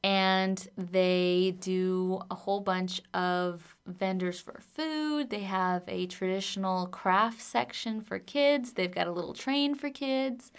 and 0.04 0.68
they 0.76 1.56
do 1.61 2.20
a 2.30 2.34
whole 2.34 2.61
bunch 2.61 3.00
of 3.14 3.75
vendors 3.87 4.38
for 4.38 4.61
food. 4.76 5.30
They 5.30 5.44
have 5.44 5.82
a 5.88 6.04
traditional 6.06 6.88
craft 6.88 7.40
section 7.40 8.02
for 8.02 8.18
kids. 8.18 8.75
They've 8.75 8.94
got 8.94 9.06
a 9.06 9.12
little 9.12 9.32
train 9.32 9.75
for 9.75 9.88
kids. 9.88 10.52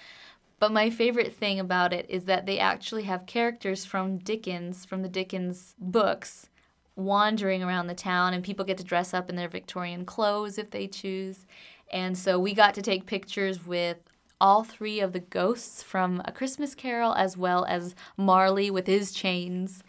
But 0.66 0.72
my 0.72 0.90
favorite 0.90 1.32
thing 1.32 1.60
about 1.60 1.94
it 1.94 2.08
is 2.10 2.26
that 2.26 2.48
they 2.48 2.58
actually 2.58 3.04
have 3.04 3.28
characters 3.28 3.86
from 3.86 4.18
Dickens, 4.18 4.84
from 4.84 5.04
the 5.04 5.08
Dickens 5.08 5.76
books, 5.78 6.50
wandering 6.96 7.62
around 7.62 7.86
the 7.86 7.94
town, 7.94 8.34
and 8.34 8.44
people 8.44 8.66
get 8.66 8.80
to 8.80 8.84
dress 8.84 9.14
up 9.14 9.30
in 9.30 9.36
their 9.36 9.48
Victorian 9.48 10.06
clothes 10.06 10.58
if 10.58 10.72
they 10.72 10.88
choose. 10.88 11.46
And 11.94 12.18
so 12.18 12.40
we 12.40 12.56
got 12.56 12.74
to 12.74 12.82
take 12.82 13.06
pictures 13.06 13.64
with 13.64 13.98
all 14.42 14.64
three 14.64 15.00
of 15.00 15.14
the 15.14 15.20
ghosts 15.20 15.84
from 15.84 16.24
A 16.26 16.32
Christmas 16.32 16.74
Carol, 16.74 17.14
as 17.14 17.38
well 17.38 17.64
as 17.66 17.94
Marley 18.18 18.72
with 18.72 18.88
his 18.88 19.12
chains. 19.12 19.84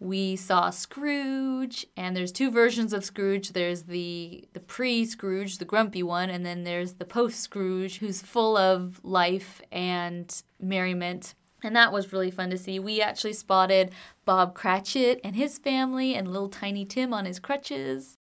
We 0.00 0.34
saw 0.34 0.70
Scrooge, 0.70 1.86
and 1.96 2.16
there's 2.16 2.32
two 2.32 2.50
versions 2.50 2.92
of 2.92 3.04
Scrooge. 3.04 3.52
There's 3.52 3.82
the 3.82 4.48
the 4.54 4.60
pre-Scrooge, 4.60 5.58
the 5.58 5.64
grumpy 5.64 6.02
one, 6.02 6.30
and 6.30 6.44
then 6.44 6.64
there's 6.64 6.94
the 6.94 7.04
post-Scrooge, 7.04 7.98
who's 7.98 8.22
full 8.22 8.56
of 8.56 9.00
life 9.04 9.60
and 9.70 10.42
merriment. 10.58 11.34
And 11.62 11.76
that 11.76 11.92
was 11.92 12.12
really 12.12 12.30
fun 12.30 12.48
to 12.50 12.56
see. 12.56 12.78
We 12.78 13.02
actually 13.02 13.34
spotted 13.34 13.92
Bob 14.24 14.54
Cratchit 14.54 15.20
and 15.22 15.36
his 15.36 15.58
family, 15.58 16.14
and 16.14 16.32
little 16.32 16.48
Tiny 16.48 16.86
Tim 16.86 17.12
on 17.12 17.26
his 17.26 17.38
crutches 17.38 18.16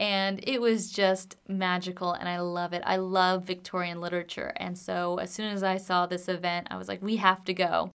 and 0.00 0.40
it 0.44 0.62
was 0.62 0.90
just 0.90 1.36
magical 1.46 2.14
and 2.14 2.26
I 2.26 2.40
love 2.40 2.72
it. 2.72 2.82
I 2.86 2.96
love 2.96 3.44
Victorian 3.44 4.00
literature. 4.00 4.54
And 4.56 4.76
so 4.76 5.18
as 5.18 5.30
soon 5.30 5.52
as 5.52 5.62
I 5.62 5.76
saw 5.76 6.06
this 6.06 6.26
event, 6.26 6.68
I 6.70 6.78
was 6.78 6.88
like, 6.88 7.02
we 7.02 7.16
have 7.16 7.44
to 7.44 7.54
go. 7.54 7.90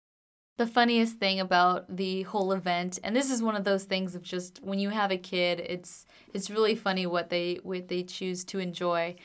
The 0.56 0.66
funniest 0.68 1.18
thing 1.18 1.40
about 1.40 1.96
the 1.96 2.22
whole 2.22 2.52
event, 2.52 3.00
and 3.02 3.16
this 3.16 3.28
is 3.28 3.42
one 3.42 3.56
of 3.56 3.64
those 3.64 3.84
things 3.84 4.14
of 4.14 4.22
just 4.22 4.60
when 4.62 4.78
you 4.78 4.90
have 4.90 5.10
a 5.10 5.16
kid, 5.16 5.58
it's 5.58 6.06
it's 6.32 6.48
really 6.48 6.76
funny 6.76 7.06
what 7.06 7.28
they 7.28 7.58
what 7.64 7.88
they 7.88 8.04
choose 8.04 8.44
to 8.44 8.60
enjoy. 8.60 9.16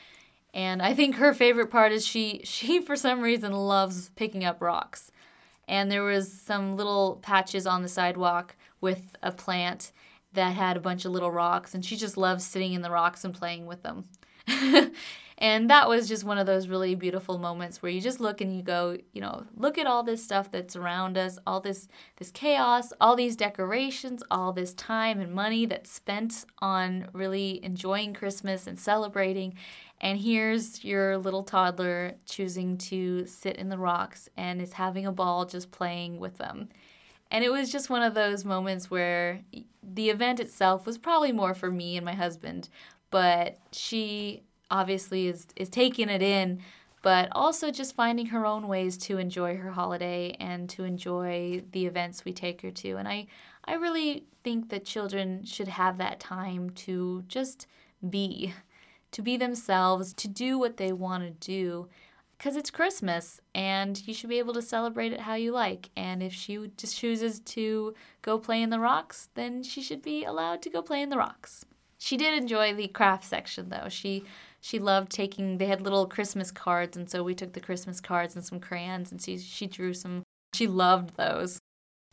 And 0.52 0.82
I 0.82 0.92
think 0.92 1.16
her 1.16 1.32
favorite 1.32 1.70
part 1.70 1.92
is 1.92 2.04
she 2.04 2.40
she 2.44 2.80
for 2.80 2.96
some 2.96 3.20
reason 3.20 3.52
loves 3.52 4.10
picking 4.16 4.44
up 4.44 4.60
rocks. 4.60 5.12
And 5.68 5.88
there 5.88 6.02
was 6.02 6.32
some 6.32 6.76
little 6.76 7.20
patches 7.22 7.64
on 7.64 7.82
the 7.82 7.88
sidewalk 7.88 8.56
with 8.80 9.14
a 9.22 9.30
plant 9.30 9.92
that 10.32 10.54
had 10.54 10.76
a 10.76 10.80
bunch 10.80 11.04
of 11.04 11.12
little 11.12 11.30
rocks, 11.30 11.74
and 11.74 11.84
she 11.84 11.96
just 11.96 12.16
loves 12.16 12.44
sitting 12.44 12.72
in 12.72 12.82
the 12.82 12.90
rocks 12.90 13.24
and 13.24 13.34
playing 13.34 13.66
with 13.66 13.82
them. 13.82 14.04
and 15.38 15.70
that 15.70 15.88
was 15.88 16.08
just 16.08 16.24
one 16.24 16.38
of 16.38 16.46
those 16.46 16.68
really 16.68 16.94
beautiful 16.94 17.38
moments 17.38 17.82
where 17.82 17.90
you 17.90 18.00
just 18.00 18.20
look 18.20 18.40
and 18.40 18.54
you 18.54 18.62
go, 18.62 18.96
you 19.12 19.20
know, 19.20 19.44
look 19.56 19.78
at 19.78 19.86
all 19.86 20.02
this 20.02 20.22
stuff 20.22 20.50
that's 20.50 20.76
around 20.76 21.16
us, 21.16 21.38
all 21.46 21.60
this 21.60 21.88
this 22.16 22.30
chaos, 22.30 22.92
all 23.00 23.16
these 23.16 23.36
decorations, 23.36 24.22
all 24.30 24.52
this 24.52 24.74
time 24.74 25.20
and 25.20 25.32
money 25.32 25.66
that's 25.66 25.90
spent 25.90 26.44
on 26.60 27.08
really 27.12 27.62
enjoying 27.64 28.12
Christmas 28.12 28.66
and 28.66 28.78
celebrating. 28.78 29.54
And 30.00 30.18
here's 30.18 30.84
your 30.84 31.18
little 31.18 31.42
toddler 31.42 32.14
choosing 32.26 32.78
to 32.78 33.26
sit 33.26 33.56
in 33.56 33.68
the 33.68 33.78
rocks 33.78 34.28
and 34.36 34.60
is 34.60 34.74
having 34.74 35.06
a 35.06 35.12
ball 35.12 35.44
just 35.44 35.70
playing 35.70 36.18
with 36.18 36.38
them. 36.38 36.68
And 37.30 37.44
it 37.44 37.50
was 37.50 37.70
just 37.70 37.90
one 37.90 38.02
of 38.02 38.14
those 38.14 38.44
moments 38.44 38.90
where 38.90 39.42
the 39.82 40.10
event 40.10 40.40
itself 40.40 40.86
was 40.86 40.98
probably 40.98 41.32
more 41.32 41.54
for 41.54 41.70
me 41.70 41.96
and 41.96 42.04
my 42.04 42.14
husband, 42.14 42.68
but 43.10 43.58
she 43.72 44.42
obviously 44.70 45.26
is 45.28 45.46
is 45.56 45.68
taking 45.68 46.08
it 46.08 46.22
in, 46.22 46.60
but 47.02 47.28
also 47.32 47.70
just 47.70 47.94
finding 47.94 48.26
her 48.26 48.44
own 48.44 48.68
ways 48.68 48.96
to 48.98 49.18
enjoy 49.18 49.56
her 49.56 49.70
holiday 49.70 50.36
and 50.40 50.68
to 50.70 50.84
enjoy 50.84 51.62
the 51.72 51.86
events 51.86 52.24
we 52.24 52.32
take 52.32 52.62
her 52.62 52.70
to. 52.70 52.96
And 52.96 53.08
I 53.08 53.26
I 53.64 53.74
really 53.74 54.24
think 54.42 54.70
that 54.70 54.84
children 54.84 55.44
should 55.44 55.68
have 55.68 55.98
that 55.98 56.18
time 56.18 56.70
to 56.70 57.24
just 57.28 57.66
be, 58.08 58.54
to 59.12 59.22
be 59.22 59.36
themselves, 59.36 60.12
to 60.14 60.28
do 60.28 60.58
what 60.58 60.76
they 60.76 60.92
want 60.92 61.22
to 61.24 61.46
do 61.46 61.88
because 62.40 62.56
it's 62.56 62.70
Christmas 62.70 63.38
and 63.54 64.00
you 64.08 64.14
should 64.14 64.30
be 64.30 64.38
able 64.38 64.54
to 64.54 64.62
celebrate 64.62 65.12
it 65.12 65.20
how 65.20 65.34
you 65.34 65.52
like. 65.52 65.90
And 65.94 66.22
if 66.22 66.32
she 66.32 66.70
just 66.78 66.96
chooses 66.96 67.38
to 67.40 67.92
go 68.22 68.38
play 68.38 68.62
in 68.62 68.70
the 68.70 68.80
rocks, 68.80 69.28
then 69.34 69.62
she 69.62 69.82
should 69.82 70.00
be 70.00 70.24
allowed 70.24 70.62
to 70.62 70.70
go 70.70 70.80
play 70.80 71.02
in 71.02 71.10
the 71.10 71.18
rocks. 71.18 71.66
She 71.98 72.16
did 72.16 72.32
enjoy 72.32 72.72
the 72.72 72.88
craft 72.88 73.24
section 73.24 73.68
though. 73.68 73.90
She 73.90 74.24
she 74.58 74.78
loved 74.78 75.12
taking 75.12 75.58
they 75.58 75.66
had 75.66 75.82
little 75.82 76.06
Christmas 76.06 76.50
cards 76.50 76.96
and 76.96 77.10
so 77.10 77.22
we 77.22 77.34
took 77.34 77.52
the 77.52 77.60
Christmas 77.60 78.00
cards 78.00 78.34
and 78.34 78.42
some 78.42 78.58
crayons 78.58 79.12
and 79.12 79.20
she 79.20 79.36
she 79.36 79.66
drew 79.66 79.92
some 79.92 80.22
she 80.54 80.66
loved 80.66 81.18
those. 81.18 81.58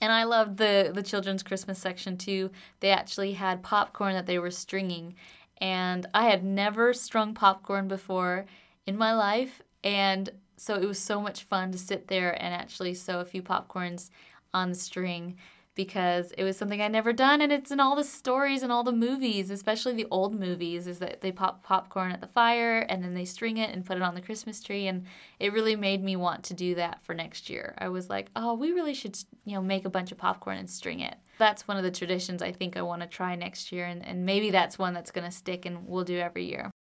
And 0.01 0.11
I 0.11 0.25
loved 0.25 0.57
the 0.57 0.91
the 0.93 1.03
children's 1.03 1.41
Christmas 1.41 1.79
section 1.79 2.17
too. 2.17 2.51
They 2.81 2.89
actually 2.89 3.31
had 3.31 3.63
popcorn 3.63 4.13
that 4.15 4.25
they 4.25 4.39
were 4.39 4.51
stringing 4.51 5.15
and 5.59 6.05
I 6.13 6.25
had 6.25 6.43
never 6.43 6.93
strung 6.93 7.33
popcorn 7.33 7.87
before 7.87 8.45
in 8.85 8.97
my 8.97 9.13
life 9.13 9.61
and 9.83 10.29
so 10.57 10.75
it 10.75 10.87
was 10.87 10.99
so 10.99 11.21
much 11.21 11.43
fun 11.43 11.71
to 11.71 11.77
sit 11.77 12.07
there 12.07 12.31
and 12.41 12.53
actually 12.53 12.93
sew 12.93 13.19
a 13.19 13.25
few 13.25 13.41
popcorns 13.41 14.09
on 14.53 14.69
the 14.69 14.75
string 14.75 15.37
because 15.77 16.31
it 16.31 16.43
was 16.43 16.57
something 16.57 16.81
I'd 16.81 16.91
never 16.91 17.13
done 17.13 17.39
and 17.39 17.51
it's 17.51 17.69
in 17.69 17.79
all 17.79 17.95
the 17.95 18.03
stories 18.03 18.63
and 18.63 18.71
all 18.71 18.83
the 18.83 18.91
movies, 18.91 19.51
especially 19.51 19.93
the 19.93 20.07
old 20.09 20.37
movies, 20.37 20.87
is 20.87 20.97
that 20.99 21.21
they 21.21 21.31
pop 21.31 21.63
popcorn 21.63 22.11
at 22.11 22.19
the 22.19 22.27
fire 22.27 22.79
and 22.79 23.03
then 23.03 23.13
they 23.13 23.25
string 23.25 23.57
it 23.57 23.69
and 23.69 23.85
put 23.85 23.95
it 23.95 24.01
on 24.03 24.15
the 24.15 24.21
Christmas 24.21 24.61
tree 24.61 24.87
and 24.87 25.05
it 25.39 25.53
really 25.53 25.75
made 25.75 26.03
me 26.03 26.15
want 26.15 26.43
to 26.45 26.55
do 26.55 26.73
that 26.75 27.03
for 27.03 27.13
next 27.13 27.47
year. 27.47 27.75
I 27.77 27.89
was 27.89 28.09
like, 28.09 28.31
"Oh, 28.35 28.55
we 28.55 28.71
really 28.71 28.95
should, 28.95 29.19
you 29.45 29.53
know, 29.53 29.61
make 29.61 29.85
a 29.85 29.89
bunch 29.89 30.11
of 30.11 30.17
popcorn 30.17 30.57
and 30.57 30.69
string 30.69 30.99
it." 30.99 31.15
That's 31.37 31.67
one 31.67 31.77
of 31.77 31.83
the 31.83 31.91
traditions 31.91 32.41
I 32.41 32.51
think 32.51 32.75
I 32.75 32.81
want 32.81 33.03
to 33.03 33.07
try 33.07 33.35
next 33.35 33.71
year 33.71 33.85
and, 33.85 34.03
and 34.03 34.25
maybe 34.25 34.49
that's 34.49 34.79
one 34.79 34.95
that's 34.95 35.11
going 35.11 35.25
to 35.25 35.31
stick 35.31 35.67
and 35.67 35.87
we'll 35.87 36.03
do 36.03 36.17
every 36.17 36.45
year. 36.45 36.71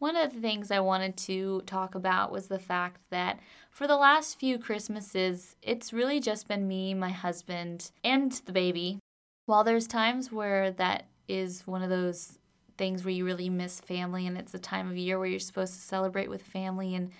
One 0.00 0.16
of 0.16 0.32
the 0.32 0.40
things 0.40 0.70
I 0.70 0.80
wanted 0.80 1.18
to 1.18 1.60
talk 1.66 1.94
about 1.94 2.32
was 2.32 2.46
the 2.46 2.58
fact 2.58 3.02
that 3.10 3.38
for 3.70 3.86
the 3.86 3.98
last 3.98 4.40
few 4.40 4.58
Christmases, 4.58 5.56
it's 5.60 5.92
really 5.92 6.20
just 6.20 6.48
been 6.48 6.66
me, 6.66 6.94
my 6.94 7.10
husband, 7.10 7.90
and 8.02 8.32
the 8.32 8.52
baby. 8.52 8.98
While 9.44 9.62
there's 9.62 9.86
times 9.86 10.32
where 10.32 10.70
that 10.70 11.08
is 11.28 11.66
one 11.66 11.82
of 11.82 11.90
those 11.90 12.38
things 12.78 13.04
where 13.04 13.12
you 13.12 13.26
really 13.26 13.50
miss 13.50 13.78
family 13.78 14.26
and 14.26 14.38
it's 14.38 14.54
a 14.54 14.58
time 14.58 14.90
of 14.90 14.96
year 14.96 15.18
where 15.18 15.28
you're 15.28 15.38
supposed 15.38 15.74
to 15.74 15.80
celebrate 15.80 16.30
with 16.30 16.42
family 16.42 16.94
and 16.94 17.10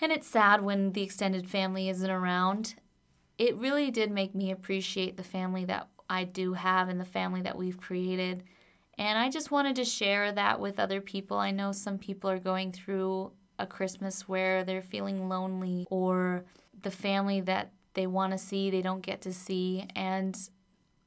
and 0.00 0.10
it's 0.10 0.26
sad 0.26 0.62
when 0.62 0.92
the 0.92 1.02
extended 1.02 1.50
family 1.50 1.90
isn't 1.90 2.10
around. 2.10 2.76
It 3.36 3.58
really 3.58 3.90
did 3.90 4.10
make 4.10 4.34
me 4.34 4.50
appreciate 4.50 5.18
the 5.18 5.22
family 5.22 5.66
that 5.66 5.88
I 6.08 6.24
do 6.24 6.54
have 6.54 6.88
and 6.88 6.98
the 6.98 7.04
family 7.04 7.42
that 7.42 7.58
we've 7.58 7.78
created. 7.78 8.42
And 9.00 9.18
I 9.18 9.30
just 9.30 9.50
wanted 9.50 9.76
to 9.76 9.84
share 9.86 10.30
that 10.30 10.60
with 10.60 10.78
other 10.78 11.00
people. 11.00 11.38
I 11.38 11.52
know 11.52 11.72
some 11.72 11.96
people 11.96 12.28
are 12.28 12.38
going 12.38 12.70
through 12.70 13.32
a 13.58 13.66
Christmas 13.66 14.28
where 14.28 14.62
they're 14.62 14.82
feeling 14.82 15.26
lonely 15.26 15.86
or 15.90 16.44
the 16.82 16.90
family 16.90 17.40
that 17.40 17.72
they 17.94 18.06
want 18.06 18.32
to 18.32 18.38
see, 18.38 18.68
they 18.68 18.82
don't 18.82 19.00
get 19.00 19.22
to 19.22 19.32
see. 19.32 19.86
And 19.96 20.38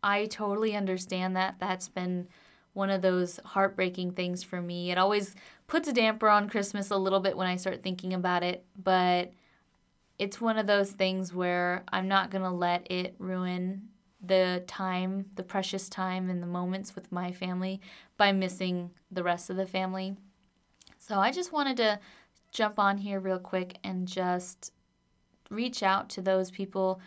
I 0.02 0.26
totally 0.26 0.76
understand 0.76 1.36
that. 1.36 1.58
That's 1.60 1.88
been 1.88 2.28
one 2.74 2.90
of 2.90 3.04
those 3.04 3.40
heartbreaking 3.46 4.14
things 4.14 4.42
for 4.42 4.60
me. 4.60 4.90
It 4.90 4.98
always 4.98 5.36
puts 5.68 5.88
a 5.88 5.94
damper 5.94 6.30
on 6.30 6.50
Christmas 6.50 6.90
a 6.90 6.98
little 6.98 7.20
bit 7.20 7.38
when 7.38 7.46
I 7.46 7.58
start 7.58 7.84
thinking 7.84 8.16
about 8.16 8.42
it, 8.42 8.66
but 8.76 9.34
it's 10.18 10.42
one 10.42 10.58
of 10.58 10.66
those 10.66 10.92
things 10.94 11.32
where 11.32 11.84
I'm 11.90 12.08
not 12.08 12.32
going 12.32 12.44
to 12.44 12.50
let 12.50 12.92
it 12.92 13.14
ruin 13.20 13.90
the 14.24 14.64
time, 14.68 15.26
the 15.36 15.44
precious 15.44 15.90
time 15.90 16.30
and 16.30 16.42
the 16.42 16.48
moments 16.48 16.96
with 16.96 17.12
my 17.12 17.32
family 17.32 17.82
by 18.18 18.32
missing 18.32 18.92
the 19.12 19.24
rest 19.24 19.50
of 19.50 19.58
the 19.58 19.66
family. 19.66 20.16
So 20.98 21.20
I 21.20 21.32
just 21.32 21.52
wanted 21.52 21.78
to 21.78 22.00
jump 22.52 22.80
on 22.80 22.98
here 22.98 23.20
real 23.20 23.40
quick 23.40 23.78
and 23.84 24.08
just 24.08 24.72
reach 25.50 25.84
out 25.84 26.10
to 26.12 26.22
those 26.22 26.50
people 26.50 27.02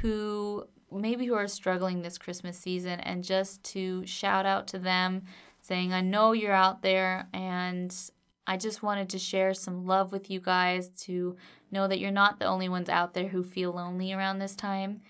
who 0.00 0.66
maybe 0.92 1.26
who 1.26 1.34
are 1.34 1.48
struggling 1.48 2.02
this 2.02 2.18
Christmas 2.18 2.58
season 2.58 3.00
and 3.00 3.24
just 3.24 3.62
to 3.62 4.04
shout 4.06 4.46
out 4.46 4.66
to 4.68 4.78
them 4.78 5.22
saying, 5.60 5.92
I 5.92 6.00
know 6.00 6.32
you're 6.32 6.52
out 6.52 6.82
there 6.82 7.28
and 7.32 7.94
I 8.46 8.56
just 8.56 8.82
wanted 8.82 9.10
to 9.10 9.18
share 9.18 9.52
some 9.54 9.86
love 9.86 10.12
with 10.12 10.30
you 10.30 10.40
guys 10.40 10.88
to 11.00 11.36
know 11.70 11.86
that 11.86 11.98
you're 11.98 12.10
not 12.10 12.38
the 12.38 12.46
only 12.46 12.68
ones 12.68 12.88
out 12.88 13.12
there 13.12 13.28
who 13.28 13.42
feel 13.42 13.72
lonely 13.72 14.12
around 14.12 14.38
this 14.38 14.56
time 14.56 15.02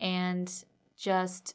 and 0.00 0.64
just 0.96 1.54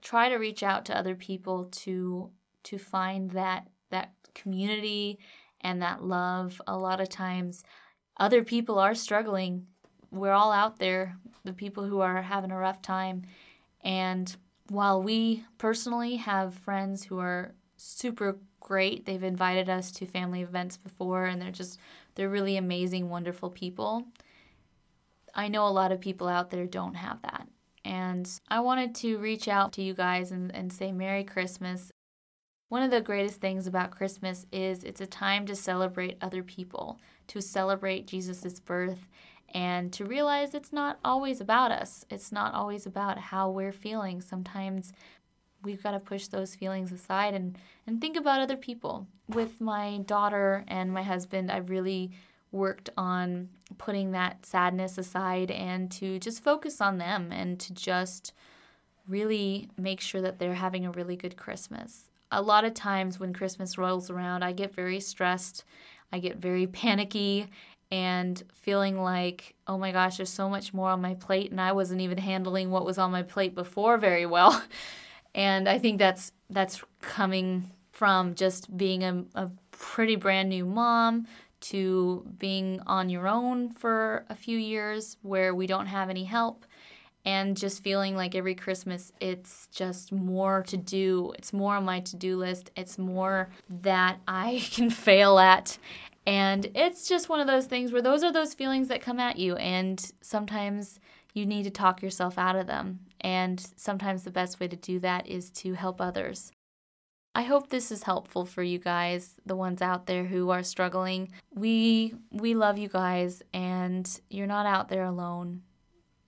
try 0.00 0.28
to 0.28 0.36
reach 0.36 0.62
out 0.62 0.84
to 0.86 0.96
other 0.96 1.14
people 1.14 1.64
to 1.66 2.30
to 2.64 2.78
find 2.78 3.30
that 3.30 3.68
that 3.90 4.12
community 4.34 5.18
and 5.60 5.82
that 5.82 6.02
love. 6.02 6.60
A 6.66 6.76
lot 6.76 7.00
of 7.00 7.08
times 7.08 7.62
other 8.18 8.44
people 8.44 8.78
are 8.78 8.94
struggling. 8.94 9.66
We're 10.10 10.32
all 10.32 10.52
out 10.52 10.78
there, 10.78 11.16
the 11.44 11.52
people 11.52 11.84
who 11.84 12.00
are 12.00 12.22
having 12.22 12.50
a 12.50 12.56
rough 12.56 12.82
time. 12.82 13.22
And 13.82 14.34
while 14.68 15.02
we 15.02 15.44
personally 15.58 16.16
have 16.16 16.54
friends 16.54 17.04
who 17.04 17.18
are 17.18 17.54
super 17.76 18.38
great, 18.60 19.06
they've 19.06 19.22
invited 19.22 19.68
us 19.68 19.90
to 19.92 20.06
family 20.06 20.42
events 20.42 20.76
before 20.76 21.24
and 21.26 21.40
they're 21.40 21.50
just 21.50 21.78
they're 22.14 22.28
really 22.28 22.56
amazing, 22.56 23.08
wonderful 23.08 23.50
people. 23.50 24.04
I 25.34 25.48
know 25.48 25.66
a 25.66 25.70
lot 25.70 25.92
of 25.92 26.00
people 26.00 26.26
out 26.26 26.50
there 26.50 26.66
don't 26.66 26.94
have 26.94 27.22
that. 27.22 27.46
And 27.88 28.30
I 28.50 28.60
wanted 28.60 28.94
to 28.96 29.16
reach 29.16 29.48
out 29.48 29.72
to 29.72 29.82
you 29.82 29.94
guys 29.94 30.30
and, 30.30 30.54
and 30.54 30.70
say 30.70 30.92
Merry 30.92 31.24
Christmas. 31.24 31.90
One 32.68 32.82
of 32.82 32.90
the 32.90 33.00
greatest 33.00 33.40
things 33.40 33.66
about 33.66 33.92
Christmas 33.92 34.44
is 34.52 34.84
it's 34.84 35.00
a 35.00 35.06
time 35.06 35.46
to 35.46 35.56
celebrate 35.56 36.18
other 36.20 36.42
people, 36.42 37.00
to 37.28 37.40
celebrate 37.40 38.06
Jesus' 38.06 38.60
birth, 38.60 39.08
and 39.54 39.90
to 39.94 40.04
realize 40.04 40.52
it's 40.52 40.70
not 40.70 40.98
always 41.02 41.40
about 41.40 41.72
us. 41.72 42.04
It's 42.10 42.30
not 42.30 42.52
always 42.52 42.84
about 42.84 43.16
how 43.18 43.48
we're 43.48 43.72
feeling. 43.72 44.20
Sometimes 44.20 44.92
we've 45.62 45.82
got 45.82 45.92
to 45.92 45.98
push 45.98 46.26
those 46.26 46.54
feelings 46.54 46.92
aside 46.92 47.32
and, 47.32 47.56
and 47.86 48.02
think 48.02 48.18
about 48.18 48.42
other 48.42 48.58
people. 48.58 49.06
With 49.28 49.62
my 49.62 50.00
daughter 50.04 50.62
and 50.68 50.92
my 50.92 51.04
husband, 51.04 51.50
I've 51.50 51.70
really 51.70 52.12
worked 52.50 52.90
on 52.96 53.48
putting 53.76 54.12
that 54.12 54.44
sadness 54.46 54.98
aside 54.98 55.50
and 55.50 55.90
to 55.90 56.18
just 56.18 56.42
focus 56.42 56.80
on 56.80 56.98
them 56.98 57.30
and 57.32 57.60
to 57.60 57.74
just 57.74 58.32
really 59.06 59.68
make 59.76 60.00
sure 60.00 60.20
that 60.20 60.38
they're 60.38 60.54
having 60.54 60.86
a 60.86 60.90
really 60.90 61.16
good 61.16 61.36
Christmas 61.36 62.08
a 62.30 62.42
lot 62.42 62.64
of 62.64 62.74
times 62.74 63.18
when 63.18 63.32
Christmas 63.32 63.78
rolls 63.78 64.10
around, 64.10 64.42
I 64.42 64.52
get 64.52 64.74
very 64.74 65.00
stressed. 65.00 65.64
I 66.12 66.18
get 66.18 66.36
very 66.36 66.66
panicky 66.66 67.46
and 67.90 68.42
feeling 68.52 69.00
like, 69.00 69.54
oh 69.66 69.78
my 69.78 69.92
gosh, 69.92 70.18
there's 70.18 70.28
so 70.28 70.48
much 70.50 70.74
more 70.74 70.90
on 70.90 71.00
my 71.00 71.14
plate, 71.14 71.50
and 71.50 71.60
I 71.60 71.72
wasn't 71.72 72.02
even 72.02 72.18
handling 72.18 72.70
what 72.70 72.84
was 72.84 72.98
on 72.98 73.10
my 73.10 73.22
plate 73.22 73.54
before 73.54 73.96
very 73.96 74.26
well. 74.26 74.62
and 75.34 75.68
I 75.68 75.78
think 75.78 75.98
that's 75.98 76.32
that's 76.50 76.82
coming 77.00 77.70
from 77.92 78.34
just 78.34 78.76
being 78.76 79.04
a, 79.04 79.24
a 79.34 79.50
pretty 79.70 80.16
brand 80.16 80.50
new 80.50 80.66
mom 80.66 81.26
to 81.60 82.26
being 82.38 82.80
on 82.86 83.08
your 83.10 83.26
own 83.26 83.70
for 83.70 84.24
a 84.28 84.34
few 84.34 84.58
years 84.58 85.16
where 85.22 85.54
we 85.54 85.66
don't 85.66 85.86
have 85.86 86.10
any 86.10 86.24
help 86.24 86.64
and 87.24 87.56
just 87.56 87.82
feeling 87.82 88.16
like 88.16 88.34
every 88.34 88.54
Christmas 88.54 89.12
it's 89.20 89.68
just 89.72 90.12
more 90.12 90.62
to 90.68 90.76
do. 90.76 91.32
It's 91.36 91.52
more 91.52 91.74
on 91.74 91.84
my 91.84 92.00
to 92.00 92.16
do 92.16 92.36
list. 92.36 92.70
It's 92.76 92.96
more 92.96 93.50
that 93.68 94.20
I 94.26 94.64
can 94.72 94.90
fail 94.90 95.38
at. 95.38 95.78
And 96.26 96.70
it's 96.74 97.08
just 97.08 97.28
one 97.28 97.40
of 97.40 97.46
those 97.46 97.66
things 97.66 97.92
where 97.92 98.02
those 98.02 98.22
are 98.22 98.32
those 98.32 98.54
feelings 98.54 98.88
that 98.88 99.00
come 99.00 99.18
at 99.18 99.38
you, 99.38 99.56
and 99.56 100.12
sometimes 100.20 101.00
you 101.32 101.46
need 101.46 101.62
to 101.62 101.70
talk 101.70 102.02
yourself 102.02 102.36
out 102.36 102.54
of 102.54 102.66
them. 102.66 103.00
And 103.20 103.66
sometimes 103.76 104.24
the 104.24 104.30
best 104.30 104.60
way 104.60 104.68
to 104.68 104.76
do 104.76 104.98
that 105.00 105.26
is 105.26 105.50
to 105.50 105.72
help 105.72 106.02
others. 106.02 106.52
I 107.38 107.42
hope 107.42 107.68
this 107.68 107.92
is 107.92 108.02
helpful 108.02 108.44
for 108.44 108.62
you 108.62 108.78
guys, 108.78 109.34
the 109.46 109.56
ones 109.56 109.80
out 109.80 110.06
there 110.06 110.24
who 110.24 110.50
are 110.50 110.62
struggling. 110.62 111.30
We 111.54 112.14
we 112.32 112.54
love 112.54 112.78
you 112.78 112.88
guys 112.88 113.42
and 113.54 114.20
you're 114.28 114.46
not 114.46 114.66
out 114.66 114.88
there 114.88 115.04
alone 115.04 115.62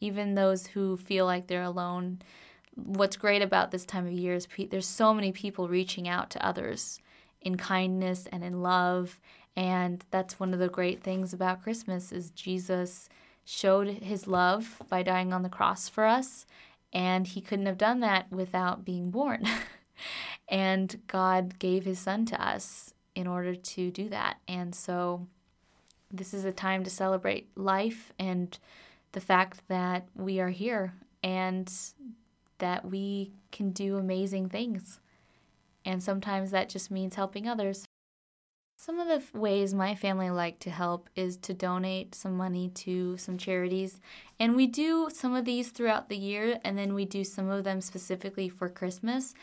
even 0.01 0.35
those 0.35 0.67
who 0.69 0.97
feel 0.97 1.27
like 1.27 1.47
they're 1.47 1.63
alone. 1.63 2.21
What's 2.75 3.17
great 3.17 3.43
about 3.43 3.71
this 3.71 3.85
time 3.85 4.07
of 4.07 4.13
year 4.13 4.35
is 4.35 4.47
pe- 4.47 4.67
there's 4.67 4.87
so 4.87 5.13
many 5.13 5.31
people 5.31 5.69
reaching 5.69 6.09
out 6.09 6.31
to 6.31 6.45
others 6.45 6.99
in 7.43 7.57
kindness 7.57 8.27
and 8.33 8.43
in 8.43 8.63
love, 8.63 9.19
and 9.57 10.05
that's 10.11 10.41
one 10.41 10.53
of 10.53 10.61
the 10.61 10.69
great 10.69 11.03
things 11.03 11.33
about 11.33 11.63
Christmas 11.63 12.13
is 12.13 12.31
Jesus 12.31 13.09
showed 13.45 13.89
his 13.89 14.27
love 14.27 14.83
by 14.89 15.03
dying 15.03 15.33
on 15.33 15.43
the 15.43 15.49
cross 15.49 15.89
for 15.89 16.05
us, 16.05 16.47
and 16.93 17.27
he 17.27 17.41
couldn't 17.41 17.67
have 17.67 17.79
done 17.79 18.01
that 18.01 18.31
without 18.31 18.85
being 18.85 19.11
born. 19.11 19.47
and 20.49 21.01
God 21.07 21.59
gave 21.59 21.85
his 21.85 21.99
son 21.99 22.27
to 22.27 22.43
us 22.43 22.93
in 23.15 23.27
order 23.27 23.55
to 23.55 23.91
do 23.91 24.09
that. 24.09 24.39
And 24.49 24.75
so 24.75 25.27
this 26.11 26.35
is 26.35 26.45
a 26.45 26.53
time 26.53 26.85
to 26.85 26.91
celebrate 26.91 27.57
life 27.57 28.13
and 28.19 28.59
the 29.13 29.21
fact 29.21 29.63
that 29.69 30.07
we 30.15 30.41
are 30.41 30.51
here 30.51 30.95
and 31.23 31.73
that 32.59 32.85
we 32.85 33.33
can 33.53 33.71
do 33.71 33.97
amazing 33.97 34.49
things. 34.49 35.01
And 35.85 36.03
sometimes 36.03 36.51
that 36.51 36.69
just 36.69 36.91
means 36.91 37.15
helping 37.15 37.49
others. 37.49 37.85
Some 38.77 38.99
of 38.99 39.09
the 39.09 39.39
ways 39.39 39.75
my 39.75 39.95
family 39.95 40.31
like 40.31 40.59
to 40.61 40.71
help 40.71 41.11
is 41.15 41.37
to 41.39 41.53
donate 41.53 42.15
some 42.15 42.37
money 42.37 42.69
to 42.69 43.17
some 43.19 43.37
charities. 43.37 44.01
And 44.41 44.57
we 44.57 44.67
do 44.67 45.11
some 45.13 45.35
of 45.35 45.45
these 45.45 45.69
throughout 45.69 46.09
the 46.09 46.17
year, 46.17 46.59
and 46.65 46.79
then 46.79 46.95
we 46.95 47.05
do 47.05 47.25
some 47.25 47.51
of 47.51 47.63
them 47.63 47.83
specifically 47.83 48.49
for 48.49 48.71
Christmas. 48.71 49.35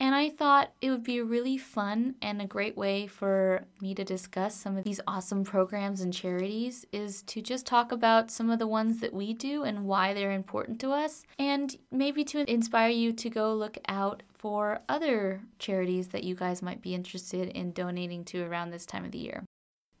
And 0.00 0.14
I 0.14 0.30
thought 0.30 0.72
it 0.80 0.90
would 0.90 1.04
be 1.04 1.20
really 1.20 1.58
fun 1.58 2.14
and 2.22 2.40
a 2.40 2.46
great 2.46 2.74
way 2.74 3.06
for 3.06 3.64
me 3.82 3.94
to 3.94 4.02
discuss 4.02 4.54
some 4.54 4.78
of 4.78 4.84
these 4.84 5.00
awesome 5.06 5.44
programs 5.44 6.00
and 6.00 6.12
charities 6.12 6.86
is 6.90 7.22
to 7.24 7.42
just 7.42 7.66
talk 7.66 7.92
about 7.92 8.30
some 8.30 8.48
of 8.48 8.58
the 8.58 8.66
ones 8.66 9.00
that 9.00 9.12
we 9.12 9.34
do 9.34 9.62
and 9.62 9.84
why 9.84 10.14
they're 10.14 10.32
important 10.32 10.80
to 10.80 10.90
us, 10.90 11.22
and 11.38 11.76
maybe 11.92 12.24
to 12.24 12.50
inspire 12.50 12.90
you 12.90 13.12
to 13.12 13.28
go 13.28 13.54
look 13.54 13.76
out 13.88 14.22
for 14.32 14.80
other 14.88 15.42
charities 15.58 16.08
that 16.08 16.24
you 16.24 16.34
guys 16.34 16.62
might 16.62 16.80
be 16.80 16.94
interested 16.94 17.50
in 17.50 17.72
donating 17.72 18.24
to 18.24 18.42
around 18.42 18.70
this 18.70 18.86
time 18.86 19.04
of 19.04 19.12
the 19.12 19.18
year. 19.18 19.44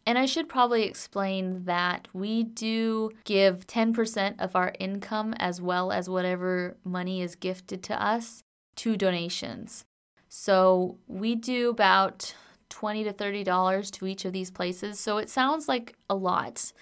And 0.06 0.16
I 0.16 0.26
should 0.26 0.48
probably 0.48 0.84
explain 0.84 1.64
that 1.64 2.06
we 2.12 2.44
do 2.44 3.10
give 3.24 3.66
10% 3.66 4.36
of 4.38 4.54
our 4.54 4.72
income 4.78 5.34
as 5.38 5.60
well 5.60 5.90
as 5.90 6.08
whatever 6.08 6.76
money 6.84 7.20
is 7.20 7.34
gifted 7.34 7.82
to 7.84 8.00
us 8.00 8.44
to 8.76 8.96
donations. 8.96 9.84
So 10.28 10.98
we 11.08 11.34
do 11.34 11.70
about 11.70 12.34
20 12.68 13.04
to 13.04 13.12
30 13.12 13.42
dollars 13.42 13.90
to 13.92 14.06
each 14.06 14.24
of 14.24 14.32
these 14.32 14.50
places. 14.50 15.00
So 15.00 15.18
it 15.18 15.30
sounds 15.30 15.68
like 15.68 15.96
a 16.08 16.14
lot, 16.14 16.72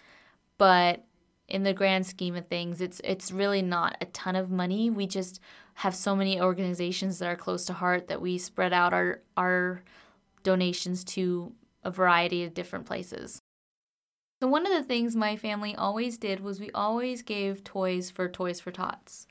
but 0.59 1.05
in 1.49 1.63
the 1.63 1.75
grand 1.75 2.07
scheme 2.07 2.37
of 2.37 2.47
things, 2.47 2.81
it's 2.81 3.01
it's 3.05 3.31
really 3.31 3.63
not 3.63 3.97
a 4.01 4.07
ton 4.07 4.35
of 4.35 4.51
money. 4.51 4.91
We 4.91 5.07
just 5.07 5.41
have 5.75 5.95
so 5.95 6.17
many 6.17 6.41
organizations 6.41 7.19
that 7.19 7.29
are 7.29 7.37
close 7.37 7.65
to 7.67 7.75
heart 7.75 8.09
that 8.09 8.21
we 8.21 8.39
spread 8.39 8.73
out 8.73 8.93
our 8.93 9.21
our 9.37 9.83
donations 10.43 11.05
to 11.05 11.53
a 11.85 11.91
variety 11.91 12.45
of 12.45 12.55
different 12.55 12.87
places. 12.87 13.41
So 14.43 14.49
one 14.49 14.67
of 14.67 14.73
the 14.73 14.83
things 14.83 15.15
my 15.15 15.37
family 15.37 15.75
always 15.75 16.19
did 16.19 16.41
was 16.41 16.61
we 16.61 16.71
always 16.73 17.23
gave 17.23 17.65
toys 17.65 18.11
for 18.11 18.29
Toys 18.29 18.61
for 18.61 18.71
Tots. 18.71 19.27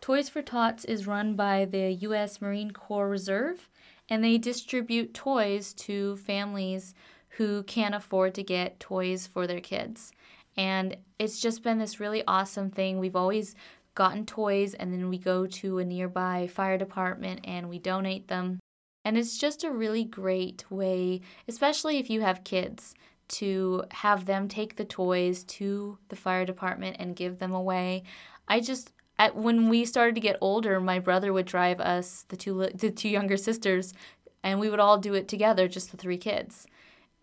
Toys 0.00 0.28
for 0.28 0.42
Tots 0.42 0.84
is 0.84 1.06
run 1.06 1.34
by 1.34 1.64
the 1.64 1.92
U.S. 1.92 2.40
Marine 2.40 2.72
Corps 2.72 3.08
Reserve, 3.08 3.68
and 4.08 4.22
they 4.22 4.36
distribute 4.36 5.14
toys 5.14 5.72
to 5.74 6.16
families 6.16 6.94
who 7.30 7.62
can't 7.62 7.94
afford 7.94 8.34
to 8.34 8.42
get 8.42 8.78
toys 8.78 9.26
for 9.26 9.46
their 9.46 9.60
kids. 9.60 10.12
And 10.56 10.96
it's 11.18 11.40
just 11.40 11.62
been 11.62 11.78
this 11.78 12.00
really 12.00 12.22
awesome 12.26 12.70
thing. 12.70 12.98
We've 12.98 13.16
always 13.16 13.54
gotten 13.94 14.26
toys, 14.26 14.74
and 14.74 14.92
then 14.92 15.08
we 15.08 15.18
go 15.18 15.46
to 15.46 15.78
a 15.78 15.84
nearby 15.84 16.46
fire 16.46 16.76
department 16.76 17.40
and 17.44 17.68
we 17.68 17.78
donate 17.78 18.28
them. 18.28 18.58
And 19.04 19.18
it's 19.18 19.36
just 19.36 19.64
a 19.64 19.72
really 19.72 20.04
great 20.04 20.64
way, 20.70 21.20
especially 21.48 21.98
if 21.98 22.08
you 22.08 22.20
have 22.20 22.44
kids, 22.44 22.94
to 23.28 23.84
have 23.90 24.26
them 24.26 24.46
take 24.46 24.76
the 24.76 24.84
toys 24.84 25.42
to 25.44 25.98
the 26.08 26.16
fire 26.16 26.44
department 26.44 26.96
and 26.98 27.16
give 27.16 27.38
them 27.38 27.52
away. 27.52 28.02
I 28.46 28.60
just 28.60 28.92
at, 29.18 29.36
when 29.36 29.68
we 29.68 29.84
started 29.84 30.14
to 30.16 30.20
get 30.20 30.36
older, 30.40 30.80
my 30.80 30.98
brother 30.98 31.32
would 31.32 31.46
drive 31.46 31.80
us, 31.80 32.24
the 32.28 32.36
two 32.36 32.68
the 32.74 32.90
two 32.90 33.08
younger 33.08 33.36
sisters, 33.36 33.94
and 34.42 34.60
we 34.60 34.68
would 34.68 34.80
all 34.80 34.98
do 34.98 35.14
it 35.14 35.28
together, 35.28 35.68
just 35.68 35.90
the 35.90 35.96
three 35.96 36.18
kids. 36.18 36.66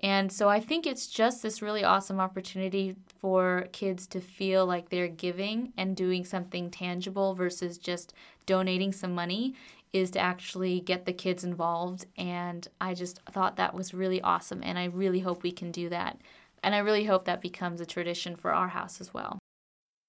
And 0.01 0.31
so 0.31 0.47
I 0.47 0.61
think 0.61 0.87
it's 0.87 1.07
just 1.07 1.43
this 1.43 1.61
really 1.61 1.83
awesome 1.83 2.21
opportunity 2.21 2.95
for 3.19 3.67
kids 3.73 4.07
to 4.07 4.21
feel 4.21 4.65
like 4.65 4.89
they're 4.89 5.09
giving 5.09 5.73
and 5.77 5.95
doing 5.95 6.23
something 6.23 6.71
tangible 6.71 7.35
versus 7.35 7.77
just 7.77 8.13
donating 8.45 8.93
some 8.93 9.13
money 9.13 9.55
is 9.93 10.11
to 10.11 10.19
actually 10.19 10.79
get 10.79 11.05
the 11.05 11.13
kids 11.13 11.43
involved 11.43 12.05
and 12.17 12.67
I 12.79 12.93
just 12.93 13.21
thought 13.31 13.55
that 13.55 13.73
was 13.73 13.93
really 13.93 14.21
awesome 14.21 14.61
and 14.63 14.77
I 14.77 14.85
really 14.85 15.19
hope 15.19 15.41
we 15.41 15.51
can 15.51 15.71
do 15.71 15.89
that. 15.89 16.19
And 16.61 16.75
I 16.75 16.79
really 16.79 17.05
hope 17.05 17.25
that 17.25 17.41
becomes 17.41 17.81
a 17.81 17.85
tradition 17.85 18.35
for 18.35 18.53
our 18.53 18.67
house 18.69 19.01
as 19.01 19.13
well. 19.13 19.39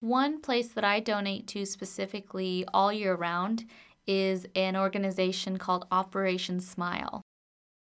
One 0.00 0.40
place 0.40 0.68
that 0.68 0.84
I 0.84 1.00
donate 1.00 1.46
to 1.48 1.64
specifically 1.64 2.64
all 2.72 2.92
year 2.92 3.14
round 3.14 3.66
is 4.06 4.46
an 4.54 4.76
organization 4.76 5.58
called 5.58 5.86
Operation 5.90 6.60
Smile. 6.60 7.22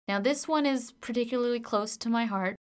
Now, 0.07 0.19
this 0.19 0.47
one 0.47 0.65
is 0.65 0.93
particularly 0.99 1.59
close 1.59 1.95
to 1.97 2.09
my 2.09 2.25
heart. 2.25 2.55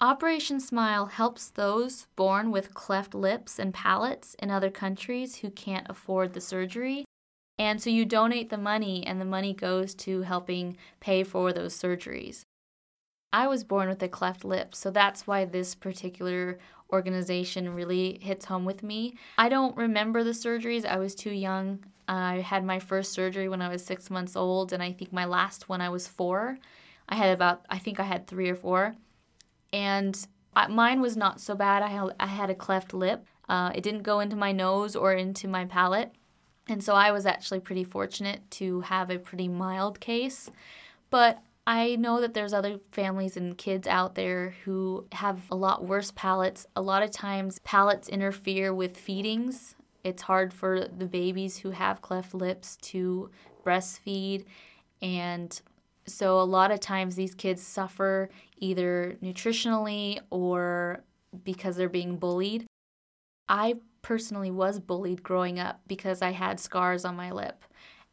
Operation 0.00 0.58
Smile 0.58 1.06
helps 1.06 1.48
those 1.50 2.06
born 2.16 2.50
with 2.50 2.74
cleft 2.74 3.14
lips 3.14 3.58
and 3.58 3.72
palates 3.72 4.34
in 4.40 4.50
other 4.50 4.70
countries 4.70 5.36
who 5.36 5.50
can't 5.50 5.86
afford 5.88 6.32
the 6.32 6.40
surgery. 6.40 7.04
And 7.58 7.80
so 7.80 7.90
you 7.90 8.04
donate 8.04 8.50
the 8.50 8.58
money, 8.58 9.06
and 9.06 9.20
the 9.20 9.24
money 9.24 9.54
goes 9.54 9.94
to 9.96 10.22
helping 10.22 10.76
pay 11.00 11.22
for 11.22 11.52
those 11.52 11.78
surgeries. 11.78 12.42
I 13.32 13.46
was 13.46 13.64
born 13.64 13.88
with 13.88 14.02
a 14.02 14.08
cleft 14.08 14.44
lip, 14.44 14.74
so 14.74 14.90
that's 14.90 15.26
why 15.26 15.44
this 15.44 15.74
particular 15.74 16.58
organization 16.92 17.74
really 17.74 18.18
hits 18.20 18.44
home 18.46 18.64
with 18.64 18.82
me. 18.82 19.16
I 19.38 19.48
don't 19.48 19.76
remember 19.76 20.22
the 20.22 20.32
surgeries, 20.32 20.84
I 20.84 20.98
was 20.98 21.14
too 21.14 21.30
young. 21.30 21.84
I 22.08 22.40
had 22.40 22.64
my 22.64 22.78
first 22.78 23.12
surgery 23.12 23.48
when 23.48 23.62
I 23.62 23.68
was 23.68 23.84
six 23.84 24.10
months 24.10 24.36
old, 24.36 24.72
and 24.72 24.82
I 24.82 24.92
think 24.92 25.12
my 25.12 25.24
last 25.24 25.68
when 25.68 25.80
I 25.80 25.88
was 25.88 26.06
four. 26.06 26.58
I 27.08 27.14
had 27.14 27.32
about, 27.34 27.64
I 27.70 27.78
think 27.78 28.00
I 28.00 28.04
had 28.04 28.26
three 28.26 28.50
or 28.50 28.54
four. 28.54 28.96
And 29.72 30.26
mine 30.68 31.00
was 31.00 31.16
not 31.16 31.40
so 31.40 31.54
bad. 31.54 31.82
I 31.82 31.88
had, 31.88 32.14
I 32.20 32.26
had 32.26 32.50
a 32.50 32.54
cleft 32.54 32.92
lip. 32.92 33.26
Uh, 33.48 33.70
it 33.74 33.82
didn't 33.82 34.02
go 34.02 34.20
into 34.20 34.36
my 34.36 34.52
nose 34.52 34.94
or 34.94 35.14
into 35.14 35.48
my 35.48 35.64
palate. 35.64 36.12
And 36.68 36.82
so 36.82 36.94
I 36.94 37.10
was 37.10 37.26
actually 37.26 37.60
pretty 37.60 37.84
fortunate 37.84 38.40
to 38.52 38.82
have 38.82 39.10
a 39.10 39.18
pretty 39.18 39.48
mild 39.48 40.00
case. 40.00 40.50
But 41.10 41.42
I 41.66 41.96
know 41.96 42.20
that 42.20 42.34
there's 42.34 42.52
other 42.52 42.78
families 42.90 43.36
and 43.36 43.56
kids 43.58 43.86
out 43.86 44.14
there 44.14 44.54
who 44.64 45.06
have 45.12 45.40
a 45.50 45.56
lot 45.56 45.84
worse 45.84 46.12
palates. 46.12 46.66
A 46.74 46.82
lot 46.82 47.02
of 47.02 47.10
times, 47.10 47.58
palates 47.60 48.08
interfere 48.08 48.72
with 48.72 48.96
feedings 48.96 49.74
it's 50.04 50.22
hard 50.22 50.52
for 50.52 50.86
the 50.86 51.06
babies 51.06 51.58
who 51.58 51.70
have 51.70 52.02
cleft 52.02 52.34
lips 52.34 52.76
to 52.82 53.30
breastfeed. 53.64 54.44
And 55.00 55.60
so, 56.06 56.40
a 56.40 56.42
lot 56.42 56.70
of 56.70 56.80
times, 56.80 57.14
these 57.16 57.34
kids 57.34 57.62
suffer 57.62 58.28
either 58.58 59.16
nutritionally 59.22 60.18
or 60.30 61.04
because 61.44 61.76
they're 61.76 61.88
being 61.88 62.16
bullied. 62.16 62.66
I 63.48 63.76
personally 64.02 64.50
was 64.50 64.80
bullied 64.80 65.22
growing 65.22 65.58
up 65.58 65.80
because 65.86 66.20
I 66.20 66.32
had 66.32 66.60
scars 66.60 67.04
on 67.04 67.16
my 67.16 67.30
lip. 67.30 67.64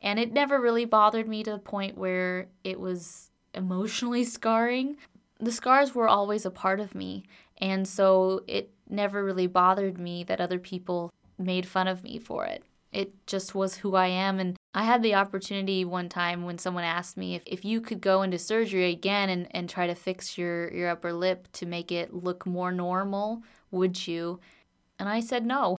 And 0.02 0.17
it 0.19 0.32
never 0.32 0.62
really 0.62 0.86
bothered 0.86 1.28
me 1.28 1.43
to 1.43 1.52
the 1.52 1.60
point 1.60 1.97
where 1.97 2.47
it 2.63 2.80
was 2.80 3.32
emotionally 3.54 4.23
scarring. 4.23 4.97
The 5.39 5.52
scars 5.52 5.93
were 5.93 6.08
always 6.08 6.45
a 6.45 6.52
part 6.52 6.80
of 6.80 6.95
me. 6.95 7.25
And 7.58 7.88
so 7.88 8.43
it 8.47 8.71
never 8.89 9.23
really 9.23 9.47
bothered 9.47 9.97
me 9.97 10.23
that 10.23 10.39
other 10.39 10.60
people 10.60 11.12
made 11.38 11.65
fun 11.65 11.88
of 11.88 12.04
me 12.04 12.19
for 12.19 12.45
it. 12.45 12.63
It 12.91 13.13
just 13.28 13.54
was 13.54 13.78
who 13.78 13.95
I 13.95 14.08
am. 14.08 14.39
And 14.39 14.56
I 14.73 14.84
had 14.84 15.04
the 15.04 15.15
opportunity 15.15 15.86
one 15.86 16.10
time 16.10 16.43
when 16.43 16.58
someone 16.58 16.84
asked 16.84 17.17
me 17.17 17.36
if, 17.36 17.43
if 17.45 17.65
you 17.65 17.82
could 17.82 18.02
go 18.02 18.21
into 18.21 18.39
surgery 18.39 18.91
again 18.91 19.30
and, 19.30 19.47
and 19.52 19.69
try 19.69 19.86
to 19.88 19.95
fix 19.95 20.38
your, 20.38 20.73
your 20.73 20.89
upper 20.89 21.13
lip 21.13 21.47
to 21.54 21.65
make 21.65 21.91
it 21.91 22.13
look 22.13 22.45
more 22.45 22.71
normal, 22.71 23.43
would 23.71 24.08
you? 24.08 24.39
And 24.99 25.09
I 25.09 25.21
said 25.21 25.45
no. 25.45 25.77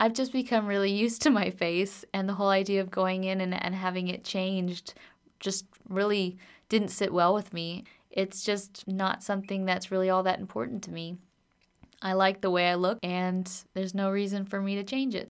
I've 0.00 0.14
just 0.14 0.32
become 0.32 0.66
really 0.66 0.90
used 1.04 1.22
to 1.22 1.30
my 1.30 1.50
face, 1.50 2.04
and 2.12 2.28
the 2.28 2.34
whole 2.34 2.48
idea 2.48 2.80
of 2.80 2.90
going 2.90 3.24
in 3.24 3.40
and, 3.40 3.54
and 3.54 3.74
having 3.74 4.08
it 4.08 4.24
changed 4.24 4.94
just 5.38 5.66
really 5.88 6.38
didn't 6.68 6.88
sit 6.88 7.12
well 7.12 7.34
with 7.34 7.52
me. 7.52 7.84
It's 8.10 8.42
just 8.42 8.88
not 8.88 9.22
something 9.22 9.66
that's 9.66 9.90
really 9.90 10.08
all 10.08 10.22
that 10.22 10.40
important 10.40 10.82
to 10.84 10.90
me. 10.90 11.18
I 12.02 12.14
like 12.14 12.40
the 12.40 12.50
way 12.50 12.70
I 12.70 12.74
look, 12.74 12.98
and 13.02 13.50
there's 13.74 13.94
no 13.94 14.10
reason 14.10 14.44
for 14.44 14.60
me 14.60 14.74
to 14.76 14.84
change 14.84 15.14
it. 15.14 15.28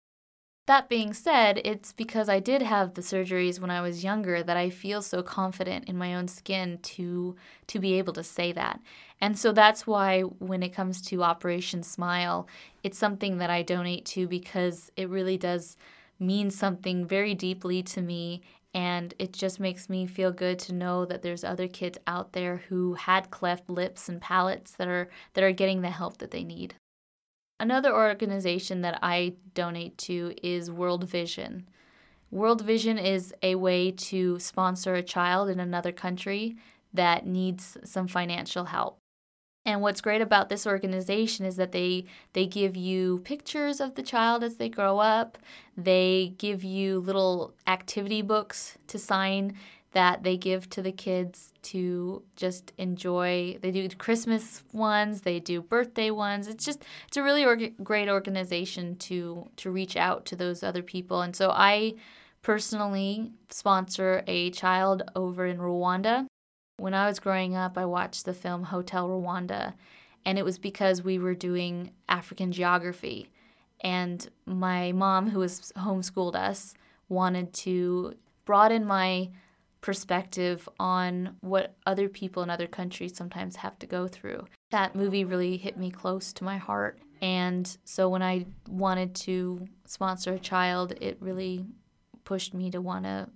That 0.66 0.88
being 0.88 1.14
said, 1.14 1.60
it's 1.66 1.92
because 1.92 2.30
I 2.30 2.40
did 2.40 2.62
have 2.62 2.94
the 2.94 3.02
surgeries 3.02 3.60
when 3.60 3.70
I 3.70 3.82
was 3.82 4.04
younger 4.04 4.42
that 4.44 4.56
I 4.56 4.70
feel 4.70 5.02
so 5.02 5.22
confident 5.22 5.90
in 5.90 5.98
my 5.98 6.16
own 6.16 6.30
skin 6.30 6.80
to 6.84 7.36
to 7.68 7.80
be 7.80 7.94
able 7.96 8.14
to 8.14 8.24
say 8.24 8.54
that. 8.54 8.80
And 9.20 9.38
so 9.38 9.52
that's 9.52 9.86
why 9.86 10.22
when 10.22 10.64
it 10.64 10.74
comes 10.74 11.02
to 11.04 11.22
Operation 11.24 11.84
Smile, 11.84 12.48
it's 12.82 12.98
something 12.98 13.40
that 13.40 13.50
I 13.50 13.62
donate 13.62 14.06
to 14.08 14.26
because 14.26 14.90
it 14.96 15.10
really 15.10 15.38
does 15.38 15.76
mean 16.18 16.50
something 16.50 17.06
very 17.06 17.36
deeply 17.36 17.84
to 17.84 18.02
me 18.02 18.42
and 18.74 19.14
it 19.20 19.34
just 19.34 19.60
makes 19.60 19.90
me 19.90 20.06
feel 20.08 20.32
good 20.32 20.58
to 20.60 20.74
know 20.74 21.06
that 21.06 21.22
there's 21.22 21.44
other 21.44 21.68
kids 21.68 21.98
out 22.08 22.32
there 22.34 22.58
who 22.70 22.94
had 22.94 23.30
cleft 23.30 23.70
lips 23.70 24.08
and 24.10 24.22
palates 24.22 24.72
that 24.72 24.88
are 24.88 25.10
that 25.34 25.44
are 25.44 25.52
getting 25.52 25.82
the 25.82 25.90
help 25.90 26.18
that 26.20 26.32
they 26.32 26.44
need. 26.44 26.76
Another 27.64 27.96
organization 27.96 28.82
that 28.82 29.00
I 29.02 29.36
donate 29.54 29.98
to 30.00 30.36
is 30.44 30.70
World 30.70 31.10
Vision. 31.10 31.66
World 32.30 32.60
Vision 32.60 32.98
is 32.98 33.34
a 33.42 33.56
way 33.56 33.90
to 33.90 34.38
sponsor 34.38 34.96
a 34.96 35.02
child 35.02 35.48
in 35.48 35.62
another 35.62 35.94
country 35.94 36.58
that 36.94 37.26
needs 37.26 37.78
some 37.86 38.10
financial 38.10 38.66
help. 38.66 38.98
And 39.64 39.82
what's 39.82 40.02
great 40.02 40.20
about 40.20 40.50
this 40.50 40.68
organization 40.68 41.46
is 41.46 41.56
that 41.56 41.72
they 41.72 42.04
they 42.34 42.48
give 42.48 42.76
you 42.76 43.22
pictures 43.24 43.80
of 43.80 43.96
the 43.96 44.04
child 44.04 44.44
as 44.44 44.58
they 44.58 44.68
grow 44.68 45.00
up. 45.00 45.38
They 45.78 46.34
give 46.38 46.66
you 46.66 47.00
little 47.00 47.54
activity 47.66 48.22
books 48.22 48.78
to 48.88 49.00
sign 49.00 49.54
that 49.94 50.24
they 50.24 50.38
give 50.38 50.70
to 50.72 50.82
the 50.82 50.92
kids 50.92 51.54
to 51.64 52.24
just 52.36 52.74
enjoy. 52.78 53.58
They 53.62 53.72
do 53.72 53.88
Christmas 53.90 54.64
ones, 54.74 55.22
they 55.22 55.40
do 55.40 55.62
birthday 55.62 56.12
ones. 56.12 56.48
It's 56.48 56.66
just 56.66 56.84
it's 57.08 57.18
a 57.18 57.24
really 57.24 57.74
great 57.84 58.10
organization 58.10 58.96
to 58.98 59.50
to 59.58 59.72
reach 59.72 59.96
out 59.96 60.26
to 60.26 60.36
those 60.36 60.62
other 60.62 60.84
people. 60.84 61.22
And 61.22 61.36
so 61.36 61.52
I 61.52 61.94
personally 62.42 63.32
sponsor 63.50 64.24
a 64.28 64.52
child 64.52 65.04
over 65.16 65.46
in 65.46 65.58
Rwanda 65.58 66.28
when 66.78 66.94
I 66.94 67.08
was 67.08 67.20
growing 67.20 67.56
up, 67.56 67.78
I 67.78 67.86
watched 67.86 68.26
the 68.26 68.34
film 68.34 68.64
Hotel 68.64 69.08
Rwanda, 69.08 69.74
and 70.26 70.38
it 70.38 70.46
was 70.46 70.58
because 70.58 71.04
we 71.04 71.20
were 71.20 71.36
doing 71.36 71.92
African 72.10 72.52
geography. 72.52 73.30
And 73.82 74.28
my 74.46 74.92
mom, 74.92 75.30
who 75.30 75.42
has 75.42 75.72
homeschooled 75.78 76.36
us, 76.36 76.74
wanted 77.10 77.54
to 77.54 78.16
broaden 78.46 78.86
my 78.86 79.30
perspective 79.84 80.68
on 80.80 81.36
what 81.42 81.76
other 81.86 82.08
people 82.08 82.42
in 82.42 82.50
other 82.50 82.68
countries 82.68 83.16
sometimes 83.16 83.58
have 83.58 83.78
to 83.78 83.86
go 83.86 84.08
through. 84.08 84.46
That 84.72 84.96
movie 84.96 85.26
really 85.26 85.58
hit 85.58 85.78
me 85.78 85.92
close 85.92 86.32
to 86.34 86.46
my 86.46 86.56
heart. 86.56 87.00
And 87.22 87.78
so 87.84 88.08
when 88.08 88.24
I 88.24 88.46
wanted 88.70 89.14
to 89.16 89.68
sponsor 89.86 90.34
a 90.34 90.40
child, 90.40 90.94
it 91.02 91.18
really 91.20 91.66
pushed 92.24 92.54
me 92.54 92.72
to 92.72 92.80
want 92.80 93.04
to 93.04 93.28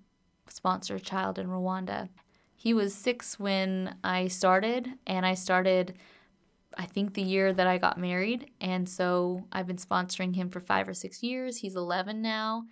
sponsor 0.48 0.96
a 0.96 1.02
child 1.02 1.38
in 1.38 1.48
Rwanda. 1.48 2.08
He 2.56 2.74
was 2.74 2.96
six 2.96 3.38
when 3.38 3.96
I 4.02 4.30
started, 4.30 4.88
and 5.06 5.26
I 5.26 5.34
started, 5.34 5.96
I 6.78 6.86
think, 6.86 7.14
the 7.14 7.22
year 7.22 7.52
that 7.52 7.68
I 7.68 7.78
got 7.78 8.00
married. 8.00 8.52
And 8.62 8.88
so 8.88 9.46
I've 9.52 9.68
been 9.68 9.76
sponsoring 9.76 10.36
him 10.36 10.50
for 10.50 10.62
five 10.62 10.88
or 10.88 10.94
six 10.94 11.22
years. 11.22 11.58
He's 11.58 11.76
11 11.76 12.22
now. 12.22 12.64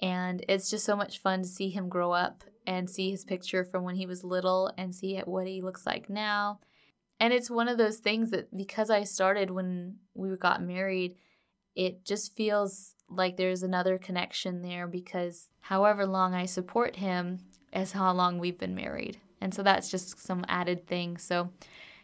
And 0.00 0.44
it's 0.48 0.70
just 0.70 0.84
so 0.84 0.94
much 0.94 1.18
fun 1.18 1.42
to 1.42 1.48
see 1.48 1.70
him 1.70 1.88
grow 1.88 2.12
up 2.12 2.44
and 2.68 2.90
see 2.90 3.10
his 3.10 3.24
picture 3.24 3.64
from 3.64 3.82
when 3.82 3.94
he 3.94 4.04
was 4.04 4.22
little 4.22 4.70
and 4.76 4.94
see 4.94 5.16
what 5.20 5.46
he 5.46 5.62
looks 5.62 5.86
like 5.86 6.10
now. 6.10 6.60
And 7.18 7.32
it's 7.32 7.50
one 7.50 7.66
of 7.66 7.78
those 7.78 7.96
things 7.96 8.30
that 8.30 8.54
because 8.54 8.90
I 8.90 9.04
started 9.04 9.50
when 9.50 9.96
we 10.14 10.36
got 10.36 10.62
married, 10.62 11.16
it 11.74 12.04
just 12.04 12.36
feels 12.36 12.94
like 13.08 13.38
there's 13.38 13.62
another 13.62 13.96
connection 13.96 14.60
there 14.60 14.86
because 14.86 15.48
however 15.62 16.04
long 16.06 16.34
I 16.34 16.44
support 16.44 16.96
him, 16.96 17.38
is 17.72 17.92
how 17.92 18.12
long 18.12 18.38
we've 18.38 18.58
been 18.58 18.74
married. 18.74 19.18
And 19.40 19.54
so 19.54 19.62
that's 19.62 19.90
just 19.90 20.18
some 20.18 20.44
added 20.46 20.86
thing. 20.86 21.16
So 21.16 21.50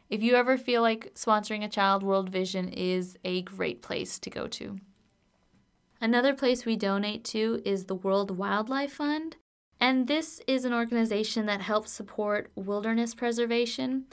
if 0.08 0.22
you 0.22 0.34
ever 0.34 0.56
feel 0.56 0.80
like 0.80 1.12
sponsoring 1.14 1.62
a 1.62 1.68
child, 1.68 2.02
World 2.02 2.30
Vision 2.30 2.68
is 2.68 3.18
a 3.22 3.42
great 3.42 3.82
place 3.82 4.18
to 4.18 4.30
go 4.30 4.46
to. 4.48 4.78
Another 6.00 6.34
place 6.34 6.64
we 6.64 6.76
donate 6.76 7.24
to 7.26 7.60
is 7.66 7.84
the 7.84 7.94
World 7.94 8.36
Wildlife 8.36 8.94
Fund. 8.94 9.36
And 9.80 10.06
this 10.06 10.40
is 10.46 10.64
an 10.64 10.72
organization 10.72 11.46
that 11.46 11.60
helps 11.60 11.90
support 11.90 12.50
wilderness 12.54 13.14
preservation 13.14 14.04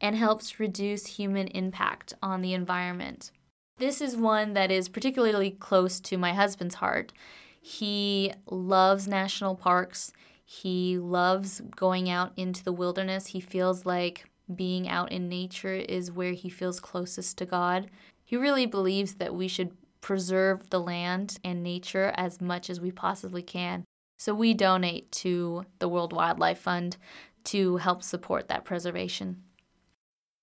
and 0.00 0.16
helps 0.16 0.58
reduce 0.58 1.06
human 1.06 1.46
impact 1.48 2.14
on 2.22 2.40
the 2.40 2.54
environment. 2.54 3.30
This 3.78 4.00
is 4.00 4.16
one 4.16 4.54
that 4.54 4.70
is 4.70 4.88
particularly 4.88 5.52
close 5.52 6.00
to 6.00 6.18
my 6.18 6.32
husband's 6.32 6.76
heart. 6.76 7.12
He 7.60 8.32
loves 8.50 9.06
national 9.06 9.54
parks. 9.54 10.12
He 10.44 10.98
loves 10.98 11.60
going 11.76 12.10
out 12.10 12.32
into 12.36 12.64
the 12.64 12.72
wilderness. 12.72 13.28
He 13.28 13.40
feels 13.40 13.86
like 13.86 14.24
being 14.54 14.88
out 14.88 15.12
in 15.12 15.28
nature 15.28 15.74
is 15.74 16.10
where 16.10 16.32
he 16.32 16.48
feels 16.48 16.80
closest 16.80 17.38
to 17.38 17.46
God. 17.46 17.90
He 18.24 18.36
really 18.36 18.66
believes 18.66 19.14
that 19.14 19.34
we 19.34 19.48
should 19.48 19.72
preserve 20.00 20.70
the 20.70 20.80
land 20.80 21.38
and 21.44 21.62
nature 21.62 22.12
as 22.16 22.40
much 22.40 22.70
as 22.70 22.80
we 22.80 22.90
possibly 22.90 23.42
can. 23.42 23.84
So 24.20 24.34
we 24.34 24.52
donate 24.52 25.10
to 25.12 25.64
the 25.78 25.88
World 25.88 26.12
Wildlife 26.12 26.58
Fund 26.58 26.98
to 27.44 27.78
help 27.78 28.02
support 28.02 28.48
that 28.48 28.66
preservation. 28.66 29.44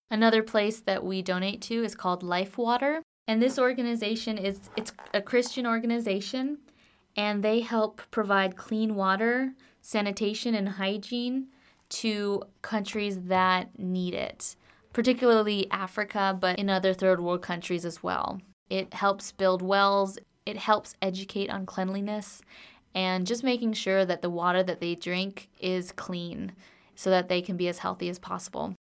Another 0.10 0.42
place 0.42 0.80
that 0.80 1.04
we 1.04 1.22
donate 1.22 1.62
to 1.62 1.84
is 1.84 1.94
called 1.94 2.24
Life 2.24 2.58
Water. 2.58 3.04
And 3.28 3.40
this 3.40 3.60
organization 3.60 4.40
is 4.40 4.72
it's 4.76 4.94
a 5.13 5.22
Christian 5.22 5.68
organization 5.68 6.58
and 7.16 7.44
they 7.44 7.60
help 7.60 8.02
provide 8.10 8.58
clean 8.58 8.96
water, 8.96 9.54
sanitation 9.80 10.56
and 10.56 10.70
hygiene 10.70 11.50
to 11.90 12.42
countries 12.63 13.26
that 13.26 13.78
need 13.78 14.16
it, 14.16 14.56
particularly 14.92 15.70
Africa, 15.70 16.36
but 16.40 16.58
in 16.58 16.72
other 16.72 16.96
third 16.96 17.20
world 17.20 17.44
countries 17.44 17.86
as 17.86 18.02
well. 18.02 18.42
It 18.72 18.96
helps 18.96 19.32
build 19.32 19.62
wells, 19.62 20.18
it 20.48 20.58
helps 20.58 20.96
educate 21.00 21.52
on 21.52 21.68
cleanliness, 21.68 22.42
and 22.98 23.28
just 23.28 23.44
making 23.44 23.74
sure 23.74 24.06
that 24.06 24.24
the 24.24 24.30
water 24.30 24.64
that 24.64 24.82
they 24.82 24.96
drink 24.96 25.50
is 25.60 25.92
clean 25.92 26.52
so 26.96 27.12
that 27.12 27.30
they 27.30 27.44
can 27.44 27.56
be 27.56 27.68
as 27.68 27.78
healthy 27.78 28.10
as 28.10 28.18
possible. 28.18 28.74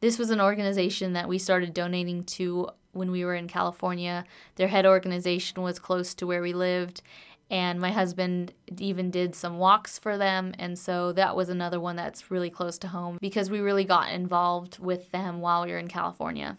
This 0.00 0.18
was 0.18 0.30
an 0.30 0.40
organization 0.40 1.12
that 1.12 1.28
we 1.28 1.38
started 1.38 1.72
donating 1.72 2.24
to 2.24 2.70
when 2.90 3.12
we 3.12 3.24
were 3.24 3.36
in 3.36 3.46
California. 3.46 4.24
Their 4.56 4.66
head 4.66 4.86
organization 4.86 5.62
was 5.62 5.78
close 5.78 6.14
to 6.14 6.26
where 6.26 6.42
we 6.42 6.52
lived, 6.52 7.00
and 7.48 7.80
my 7.80 7.92
husband 7.92 8.54
even 8.76 9.08
did 9.08 9.36
some 9.36 9.58
walks 9.58 10.00
for 10.00 10.18
them 10.18 10.52
and 10.58 10.76
so 10.76 11.12
that 11.12 11.36
was 11.36 11.48
another 11.48 11.78
one 11.78 11.94
that's 11.94 12.28
really 12.28 12.50
close 12.50 12.76
to 12.78 12.88
home 12.88 13.18
because 13.20 13.50
we 13.50 13.60
really 13.60 13.84
got 13.84 14.12
involved 14.12 14.80
with 14.80 15.12
them 15.12 15.40
while 15.40 15.64
we 15.64 15.70
were 15.70 15.78
in 15.78 15.86
California. 15.86 16.58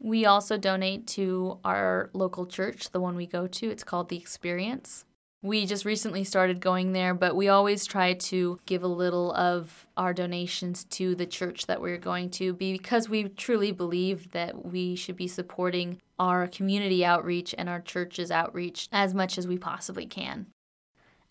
We 0.00 0.26
also 0.26 0.58
donate 0.58 1.06
to 1.08 1.60
our 1.64 2.10
local 2.12 2.46
church, 2.46 2.90
the 2.90 3.00
one 3.00 3.14
we 3.14 3.26
go 3.28 3.46
to. 3.46 3.70
It's 3.70 3.84
called 3.84 4.08
The 4.08 4.16
Experience. 4.16 5.04
We 5.44 5.66
just 5.66 5.84
recently 5.84 6.22
started 6.22 6.60
going 6.60 6.92
there, 6.92 7.14
but 7.14 7.34
we 7.34 7.48
always 7.48 7.84
try 7.84 8.12
to 8.14 8.60
give 8.64 8.84
a 8.84 8.88
little 8.88 9.32
of 9.32 9.88
our 9.96 10.14
donations 10.14 10.84
to 10.84 11.16
the 11.16 11.26
church 11.26 11.66
that 11.66 11.80
we're 11.80 11.98
going 11.98 12.30
to 12.30 12.52
because 12.52 13.08
we 13.08 13.24
truly 13.24 13.72
believe 13.72 14.30
that 14.30 14.64
we 14.64 14.94
should 14.94 15.16
be 15.16 15.26
supporting 15.26 16.00
our 16.16 16.46
community 16.46 17.04
outreach 17.04 17.56
and 17.58 17.68
our 17.68 17.80
church's 17.80 18.30
outreach 18.30 18.88
as 18.92 19.14
much 19.14 19.36
as 19.36 19.48
we 19.48 19.58
possibly 19.58 20.06
can. 20.06 20.46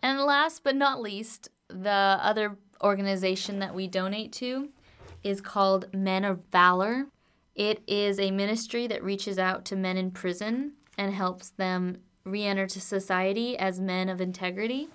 And 0.04 0.20
last 0.20 0.66
but 0.66 0.76
not 0.76 1.02
least, 1.02 1.48
the 1.70 2.20
other 2.22 2.58
organization 2.84 3.60
that 3.60 3.74
we 3.74 3.88
donate 3.88 4.34
to 4.34 4.70
is 5.24 5.40
called 5.40 5.94
Men 5.94 6.26
of 6.26 6.42
Valor. 6.52 7.06
It 7.56 7.82
is 7.88 8.20
a 8.20 8.32
ministry 8.32 8.88
that 8.88 9.04
reaches 9.04 9.40
out 9.40 9.64
to 9.66 9.78
men 9.78 9.96
in 9.96 10.12
prison 10.12 10.74
and 10.98 11.14
helps 11.14 11.52
them 11.52 12.00
re 12.24 12.44
enter 12.44 12.68
to 12.68 12.82
society 12.82 13.58
as 13.58 13.80
men 13.80 14.10
of 14.10 14.22
integrity. 14.22 14.90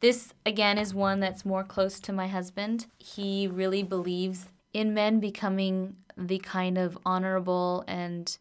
This, 0.00 0.32
again, 0.46 0.78
is 0.78 0.94
one 0.94 1.20
that's 1.20 1.44
more 1.44 1.64
close 1.64 1.98
to 2.00 2.12
my 2.12 2.28
husband. 2.28 2.86
He 2.98 3.48
really 3.48 3.82
believes 3.82 4.46
in 4.72 4.94
men 4.94 5.18
becoming 5.18 5.96
the 6.16 6.38
kind 6.38 6.78
of 6.78 6.98
honorable 7.04 7.84
and 7.88 8.36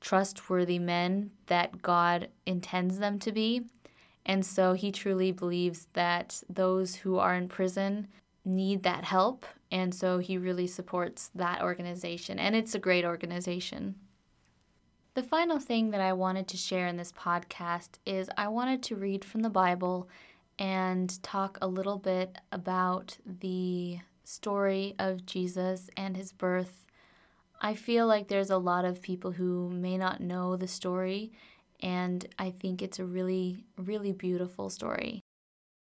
trustworthy 0.00 0.78
men 0.78 1.30
that 1.46 1.82
God 1.82 2.28
intends 2.46 2.98
them 2.98 3.18
to 3.20 3.32
be. 3.32 3.62
And 4.26 4.44
so 4.44 4.72
he 4.72 4.90
truly 4.90 5.32
believes 5.32 5.88
that 5.92 6.42
those 6.48 6.96
who 6.96 7.18
are 7.18 7.34
in 7.34 7.48
prison 7.48 8.08
need 8.44 8.82
that 8.82 9.04
help. 9.04 9.46
And 9.70 9.94
so 9.94 10.18
he 10.18 10.38
really 10.38 10.66
supports 10.66 11.30
that 11.34 11.62
organization. 11.62 12.38
And 12.38 12.54
it's 12.54 12.74
a 12.74 12.78
great 12.78 13.04
organization. 13.04 13.96
The 15.14 15.22
final 15.22 15.60
thing 15.60 15.92
that 15.92 16.00
I 16.00 16.12
wanted 16.12 16.48
to 16.48 16.56
share 16.56 16.88
in 16.88 16.96
this 16.96 17.12
podcast 17.12 17.98
is 18.04 18.28
I 18.36 18.48
wanted 18.48 18.82
to 18.82 18.96
read 18.96 19.24
from 19.24 19.42
the 19.42 19.48
Bible 19.48 20.08
and 20.58 21.22
talk 21.22 21.56
a 21.62 21.68
little 21.68 21.98
bit 21.98 22.36
about 22.50 23.18
the 23.24 24.00
story 24.24 24.96
of 24.98 25.24
Jesus 25.24 25.88
and 25.96 26.16
his 26.16 26.32
birth. 26.32 26.84
I 27.60 27.74
feel 27.74 28.08
like 28.08 28.26
there's 28.26 28.50
a 28.50 28.58
lot 28.58 28.84
of 28.84 29.02
people 29.02 29.30
who 29.30 29.70
may 29.70 29.96
not 29.96 30.20
know 30.20 30.56
the 30.56 30.66
story, 30.66 31.30
and 31.78 32.26
I 32.36 32.50
think 32.50 32.82
it's 32.82 32.98
a 32.98 33.04
really, 33.04 33.66
really 33.78 34.10
beautiful 34.10 34.68
story. 34.68 35.20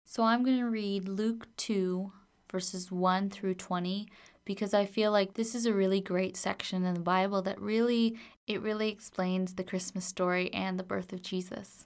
So 0.05 0.21
I'm 0.21 0.43
going 0.43 0.59
to 0.59 0.69
read 0.69 1.09
Luke 1.09 1.47
2, 1.57 2.11
verses 2.51 2.91
1 2.91 3.31
through 3.31 3.55
20, 3.55 4.07
because 4.45 4.73
I 4.73 4.85
feel 4.85 5.11
like 5.11 5.33
this 5.33 5.55
is 5.55 5.65
a 5.65 5.73
really 5.73 5.99
great 5.99 6.37
section 6.37 6.85
in 6.85 6.93
the 6.93 6.99
Bible 6.99 7.41
that 7.41 7.59
really 7.59 8.17
it 8.47 8.61
really 8.61 8.89
explains 8.89 9.55
the 9.55 9.63
Christmas 9.63 10.05
story 10.05 10.53
and 10.53 10.79
the 10.79 10.83
birth 10.83 11.11
of 11.11 11.21
Jesus. 11.21 11.85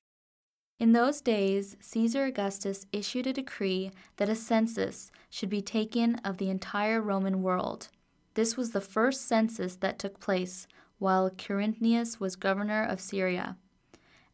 In 0.79 0.93
those 0.93 1.19
days, 1.19 1.75
Caesar 1.81 2.25
Augustus 2.25 2.85
issued 2.93 3.27
a 3.27 3.33
decree 3.33 3.91
that 4.17 4.29
a 4.29 4.35
census 4.35 5.11
should 5.29 5.49
be 5.49 5.61
taken 5.61 6.15
of 6.23 6.37
the 6.37 6.49
entire 6.49 7.01
Roman 7.01 7.41
world. 7.41 7.89
This 8.33 8.55
was 8.55 8.71
the 8.71 8.79
first 8.79 9.27
census 9.27 9.75
that 9.77 9.99
took 9.99 10.19
place 10.19 10.67
while 10.97 11.29
Quirinius 11.29 12.19
was 12.19 12.35
governor 12.35 12.83
of 12.83 13.01
Syria, 13.01 13.57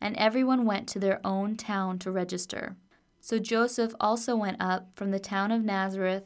and 0.02 0.16
everyone 0.18 0.66
went 0.66 0.88
to 0.90 1.00
their 1.00 1.20
own 1.26 1.56
town 1.56 1.98
to 2.00 2.12
register. 2.12 2.76
So 3.22 3.40
Joseph 3.40 3.96
also 4.00 4.36
went 4.36 4.58
up 4.60 4.90
from 4.96 5.10
the 5.10 5.20
town 5.20 5.52
of 5.52 5.64
Nazareth 5.64 6.26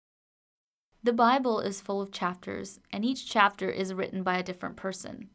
The 1.03 1.13
Bible 1.13 1.59
is 1.61 1.81
full 1.81 1.99
of 1.99 2.11
chapters, 2.11 2.79
and 2.91 3.03
each 3.03 3.27
chapter 3.27 3.71
is 3.71 3.91
written 3.91 4.21
by 4.21 4.37
a 4.37 4.43
different 4.43 4.75
person. 4.75 5.31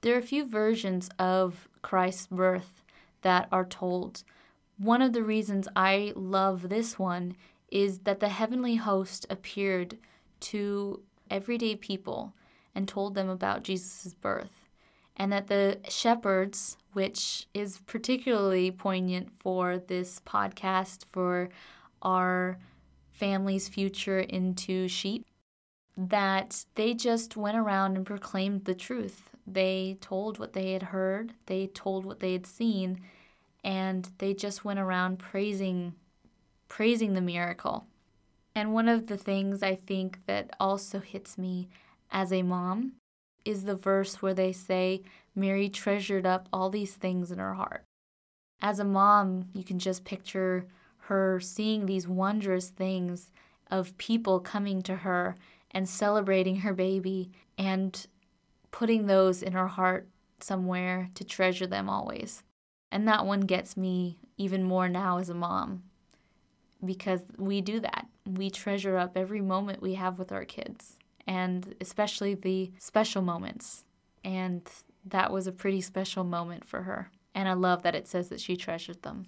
There 0.00 0.16
are 0.16 0.18
a 0.18 0.22
few 0.22 0.44
versions 0.44 1.08
of 1.20 1.68
Christ's 1.82 2.26
birth 2.26 2.82
that 3.22 3.46
are 3.52 3.64
told. 3.64 4.24
One 4.76 5.00
of 5.00 5.12
the 5.12 5.22
reasons 5.22 5.68
I 5.76 6.12
love 6.16 6.68
this 6.68 6.98
one 6.98 7.36
is 7.70 8.00
that 8.00 8.18
the 8.18 8.28
heavenly 8.28 8.74
host 8.74 9.24
appeared 9.30 9.98
to 10.40 11.00
everyday 11.30 11.76
people 11.76 12.34
and 12.74 12.88
told 12.88 13.14
them 13.14 13.28
about 13.28 13.62
Jesus' 13.62 14.14
birth, 14.14 14.68
and 15.16 15.32
that 15.32 15.46
the 15.46 15.78
shepherds, 15.88 16.76
which 16.92 17.46
is 17.54 17.80
particularly 17.86 18.72
poignant 18.72 19.30
for 19.38 19.78
this 19.78 20.20
podcast, 20.26 21.04
for 21.04 21.50
our 22.02 22.58
family's 23.14 23.68
future 23.68 24.18
into 24.18 24.88
sheep 24.88 25.24
that 25.96 26.64
they 26.74 26.92
just 26.92 27.36
went 27.36 27.56
around 27.56 27.96
and 27.96 28.04
proclaimed 28.04 28.64
the 28.64 28.74
truth. 28.74 29.30
They 29.46 29.96
told 30.00 30.38
what 30.38 30.52
they 30.52 30.72
had 30.72 30.84
heard, 30.84 31.32
they 31.46 31.68
told 31.68 32.04
what 32.04 32.20
they 32.20 32.32
had 32.32 32.46
seen, 32.46 33.00
and 33.62 34.10
they 34.18 34.34
just 34.34 34.64
went 34.64 34.80
around 34.80 35.18
praising 35.18 35.94
praising 36.66 37.14
the 37.14 37.20
miracle. 37.20 37.86
And 38.54 38.74
one 38.74 38.88
of 38.88 39.06
the 39.06 39.16
things 39.16 39.62
I 39.62 39.76
think 39.76 40.18
that 40.26 40.50
also 40.58 40.98
hits 40.98 41.38
me 41.38 41.68
as 42.10 42.32
a 42.32 42.42
mom 42.42 42.92
is 43.44 43.64
the 43.64 43.76
verse 43.76 44.20
where 44.22 44.34
they 44.34 44.52
say 44.52 45.02
Mary 45.36 45.68
treasured 45.68 46.26
up 46.26 46.48
all 46.52 46.70
these 46.70 46.94
things 46.94 47.30
in 47.30 47.38
her 47.38 47.54
heart. 47.54 47.84
As 48.60 48.78
a 48.78 48.84
mom, 48.84 49.50
you 49.52 49.62
can 49.62 49.78
just 49.78 50.04
picture 50.04 50.66
her 51.06 51.40
seeing 51.40 51.86
these 51.86 52.08
wondrous 52.08 52.68
things 52.70 53.30
of 53.70 53.96
people 53.98 54.40
coming 54.40 54.82
to 54.82 54.96
her 54.96 55.36
and 55.70 55.88
celebrating 55.88 56.56
her 56.56 56.72
baby 56.72 57.30
and 57.58 58.06
putting 58.70 59.06
those 59.06 59.42
in 59.42 59.52
her 59.52 59.68
heart 59.68 60.08
somewhere 60.40 61.10
to 61.14 61.24
treasure 61.24 61.66
them 61.66 61.88
always. 61.88 62.42
And 62.90 63.06
that 63.08 63.26
one 63.26 63.40
gets 63.40 63.76
me 63.76 64.18
even 64.36 64.62
more 64.62 64.88
now 64.88 65.18
as 65.18 65.28
a 65.28 65.34
mom 65.34 65.82
because 66.84 67.20
we 67.36 67.60
do 67.60 67.80
that. 67.80 68.06
We 68.26 68.50
treasure 68.50 68.96
up 68.96 69.16
every 69.16 69.40
moment 69.40 69.82
we 69.82 69.94
have 69.94 70.18
with 70.18 70.32
our 70.32 70.44
kids 70.44 70.98
and 71.26 71.74
especially 71.80 72.34
the 72.34 72.72
special 72.78 73.22
moments. 73.22 73.84
And 74.24 74.62
that 75.04 75.32
was 75.32 75.46
a 75.46 75.52
pretty 75.52 75.80
special 75.80 76.24
moment 76.24 76.64
for 76.64 76.82
her. 76.82 77.10
And 77.34 77.48
I 77.48 77.54
love 77.54 77.82
that 77.82 77.94
it 77.94 78.06
says 78.06 78.28
that 78.28 78.40
she 78.40 78.56
treasured 78.56 79.02
them. 79.02 79.26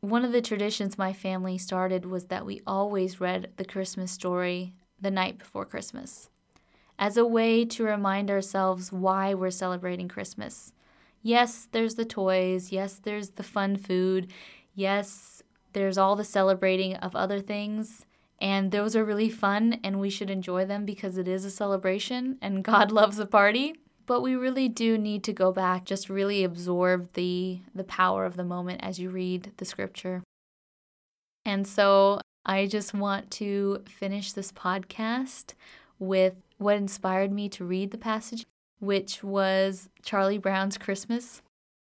One 0.00 0.24
of 0.24 0.32
the 0.32 0.42
traditions 0.42 0.98
my 0.98 1.12
family 1.12 1.58
started 1.58 2.04
was 2.06 2.26
that 2.26 2.46
we 2.46 2.62
always 2.66 3.20
read 3.20 3.52
the 3.56 3.64
Christmas 3.64 4.12
story 4.12 4.74
the 5.00 5.10
night 5.10 5.38
before 5.38 5.64
Christmas 5.64 6.30
as 6.98 7.16
a 7.16 7.26
way 7.26 7.64
to 7.64 7.84
remind 7.84 8.30
ourselves 8.30 8.92
why 8.92 9.34
we're 9.34 9.50
celebrating 9.50 10.08
Christmas. 10.08 10.72
Yes, 11.22 11.68
there's 11.72 11.96
the 11.96 12.04
toys. 12.04 12.72
Yes, 12.72 13.00
there's 13.02 13.30
the 13.30 13.42
fun 13.42 13.76
food. 13.76 14.32
Yes, 14.74 15.42
there's 15.72 15.98
all 15.98 16.16
the 16.16 16.24
celebrating 16.24 16.94
of 16.96 17.14
other 17.14 17.40
things. 17.40 18.06
And 18.40 18.70
those 18.70 18.94
are 18.94 19.04
really 19.04 19.30
fun, 19.30 19.80
and 19.82 19.98
we 19.98 20.10
should 20.10 20.30
enjoy 20.30 20.66
them 20.66 20.84
because 20.84 21.16
it 21.16 21.26
is 21.26 21.44
a 21.44 21.50
celebration 21.50 22.38
and 22.42 22.62
God 22.62 22.92
loves 23.00 23.18
a 23.18 23.26
party. 23.26 23.74
But 24.06 24.20
we 24.20 24.36
really 24.36 24.68
do 24.68 24.96
need 24.96 25.24
to 25.24 25.32
go 25.32 25.52
back, 25.52 25.84
just 25.84 26.08
really 26.08 26.44
absorb 26.44 27.12
the, 27.14 27.60
the 27.74 27.84
power 27.84 28.24
of 28.24 28.36
the 28.36 28.44
moment 28.44 28.80
as 28.82 28.98
you 28.98 29.10
read 29.10 29.52
the 29.56 29.64
scripture. 29.64 30.22
And 31.44 31.66
so 31.66 32.20
I 32.44 32.66
just 32.66 32.94
want 32.94 33.30
to 33.32 33.82
finish 33.88 34.32
this 34.32 34.52
podcast 34.52 35.54
with 35.98 36.34
what 36.58 36.76
inspired 36.76 37.32
me 37.32 37.48
to 37.50 37.64
read 37.64 37.90
the 37.90 37.98
passage, 37.98 38.46
which 38.78 39.24
was 39.24 39.88
Charlie 40.02 40.38
Brown's 40.38 40.78
Christmas 40.78 41.42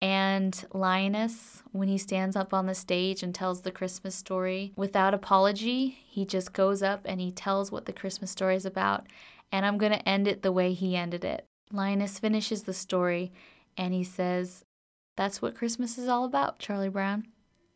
and 0.02 0.64
Linus, 0.72 1.62
when 1.70 1.86
he 1.86 1.96
stands 1.96 2.34
up 2.34 2.52
on 2.52 2.66
the 2.66 2.74
stage 2.74 3.22
and 3.22 3.32
tells 3.32 3.62
the 3.62 3.70
Christmas 3.70 4.16
story 4.16 4.72
without 4.74 5.14
apology, 5.14 5.96
he 6.04 6.26
just 6.26 6.52
goes 6.52 6.82
up 6.82 7.02
and 7.04 7.20
he 7.20 7.30
tells 7.30 7.70
what 7.70 7.84
the 7.84 7.92
Christmas 7.92 8.32
story 8.32 8.56
is 8.56 8.66
about. 8.66 9.06
And 9.52 9.64
I'm 9.64 9.78
going 9.78 9.92
to 9.92 10.08
end 10.08 10.26
it 10.26 10.42
the 10.42 10.50
way 10.50 10.72
he 10.72 10.96
ended 10.96 11.24
it. 11.24 11.46
Linus 11.72 12.18
finishes 12.18 12.64
the 12.64 12.72
story 12.74 13.32
and 13.76 13.94
he 13.94 14.04
says, 14.04 14.64
That's 15.16 15.40
what 15.40 15.56
Christmas 15.56 15.98
is 15.98 16.08
all 16.08 16.24
about, 16.24 16.58
Charlie 16.58 16.88
Brown. 16.88 17.26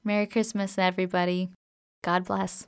Merry 0.05 0.27
Christmas, 0.27 0.79
everybody. 0.79 1.51
God 2.05 2.25
bless. 2.25 2.67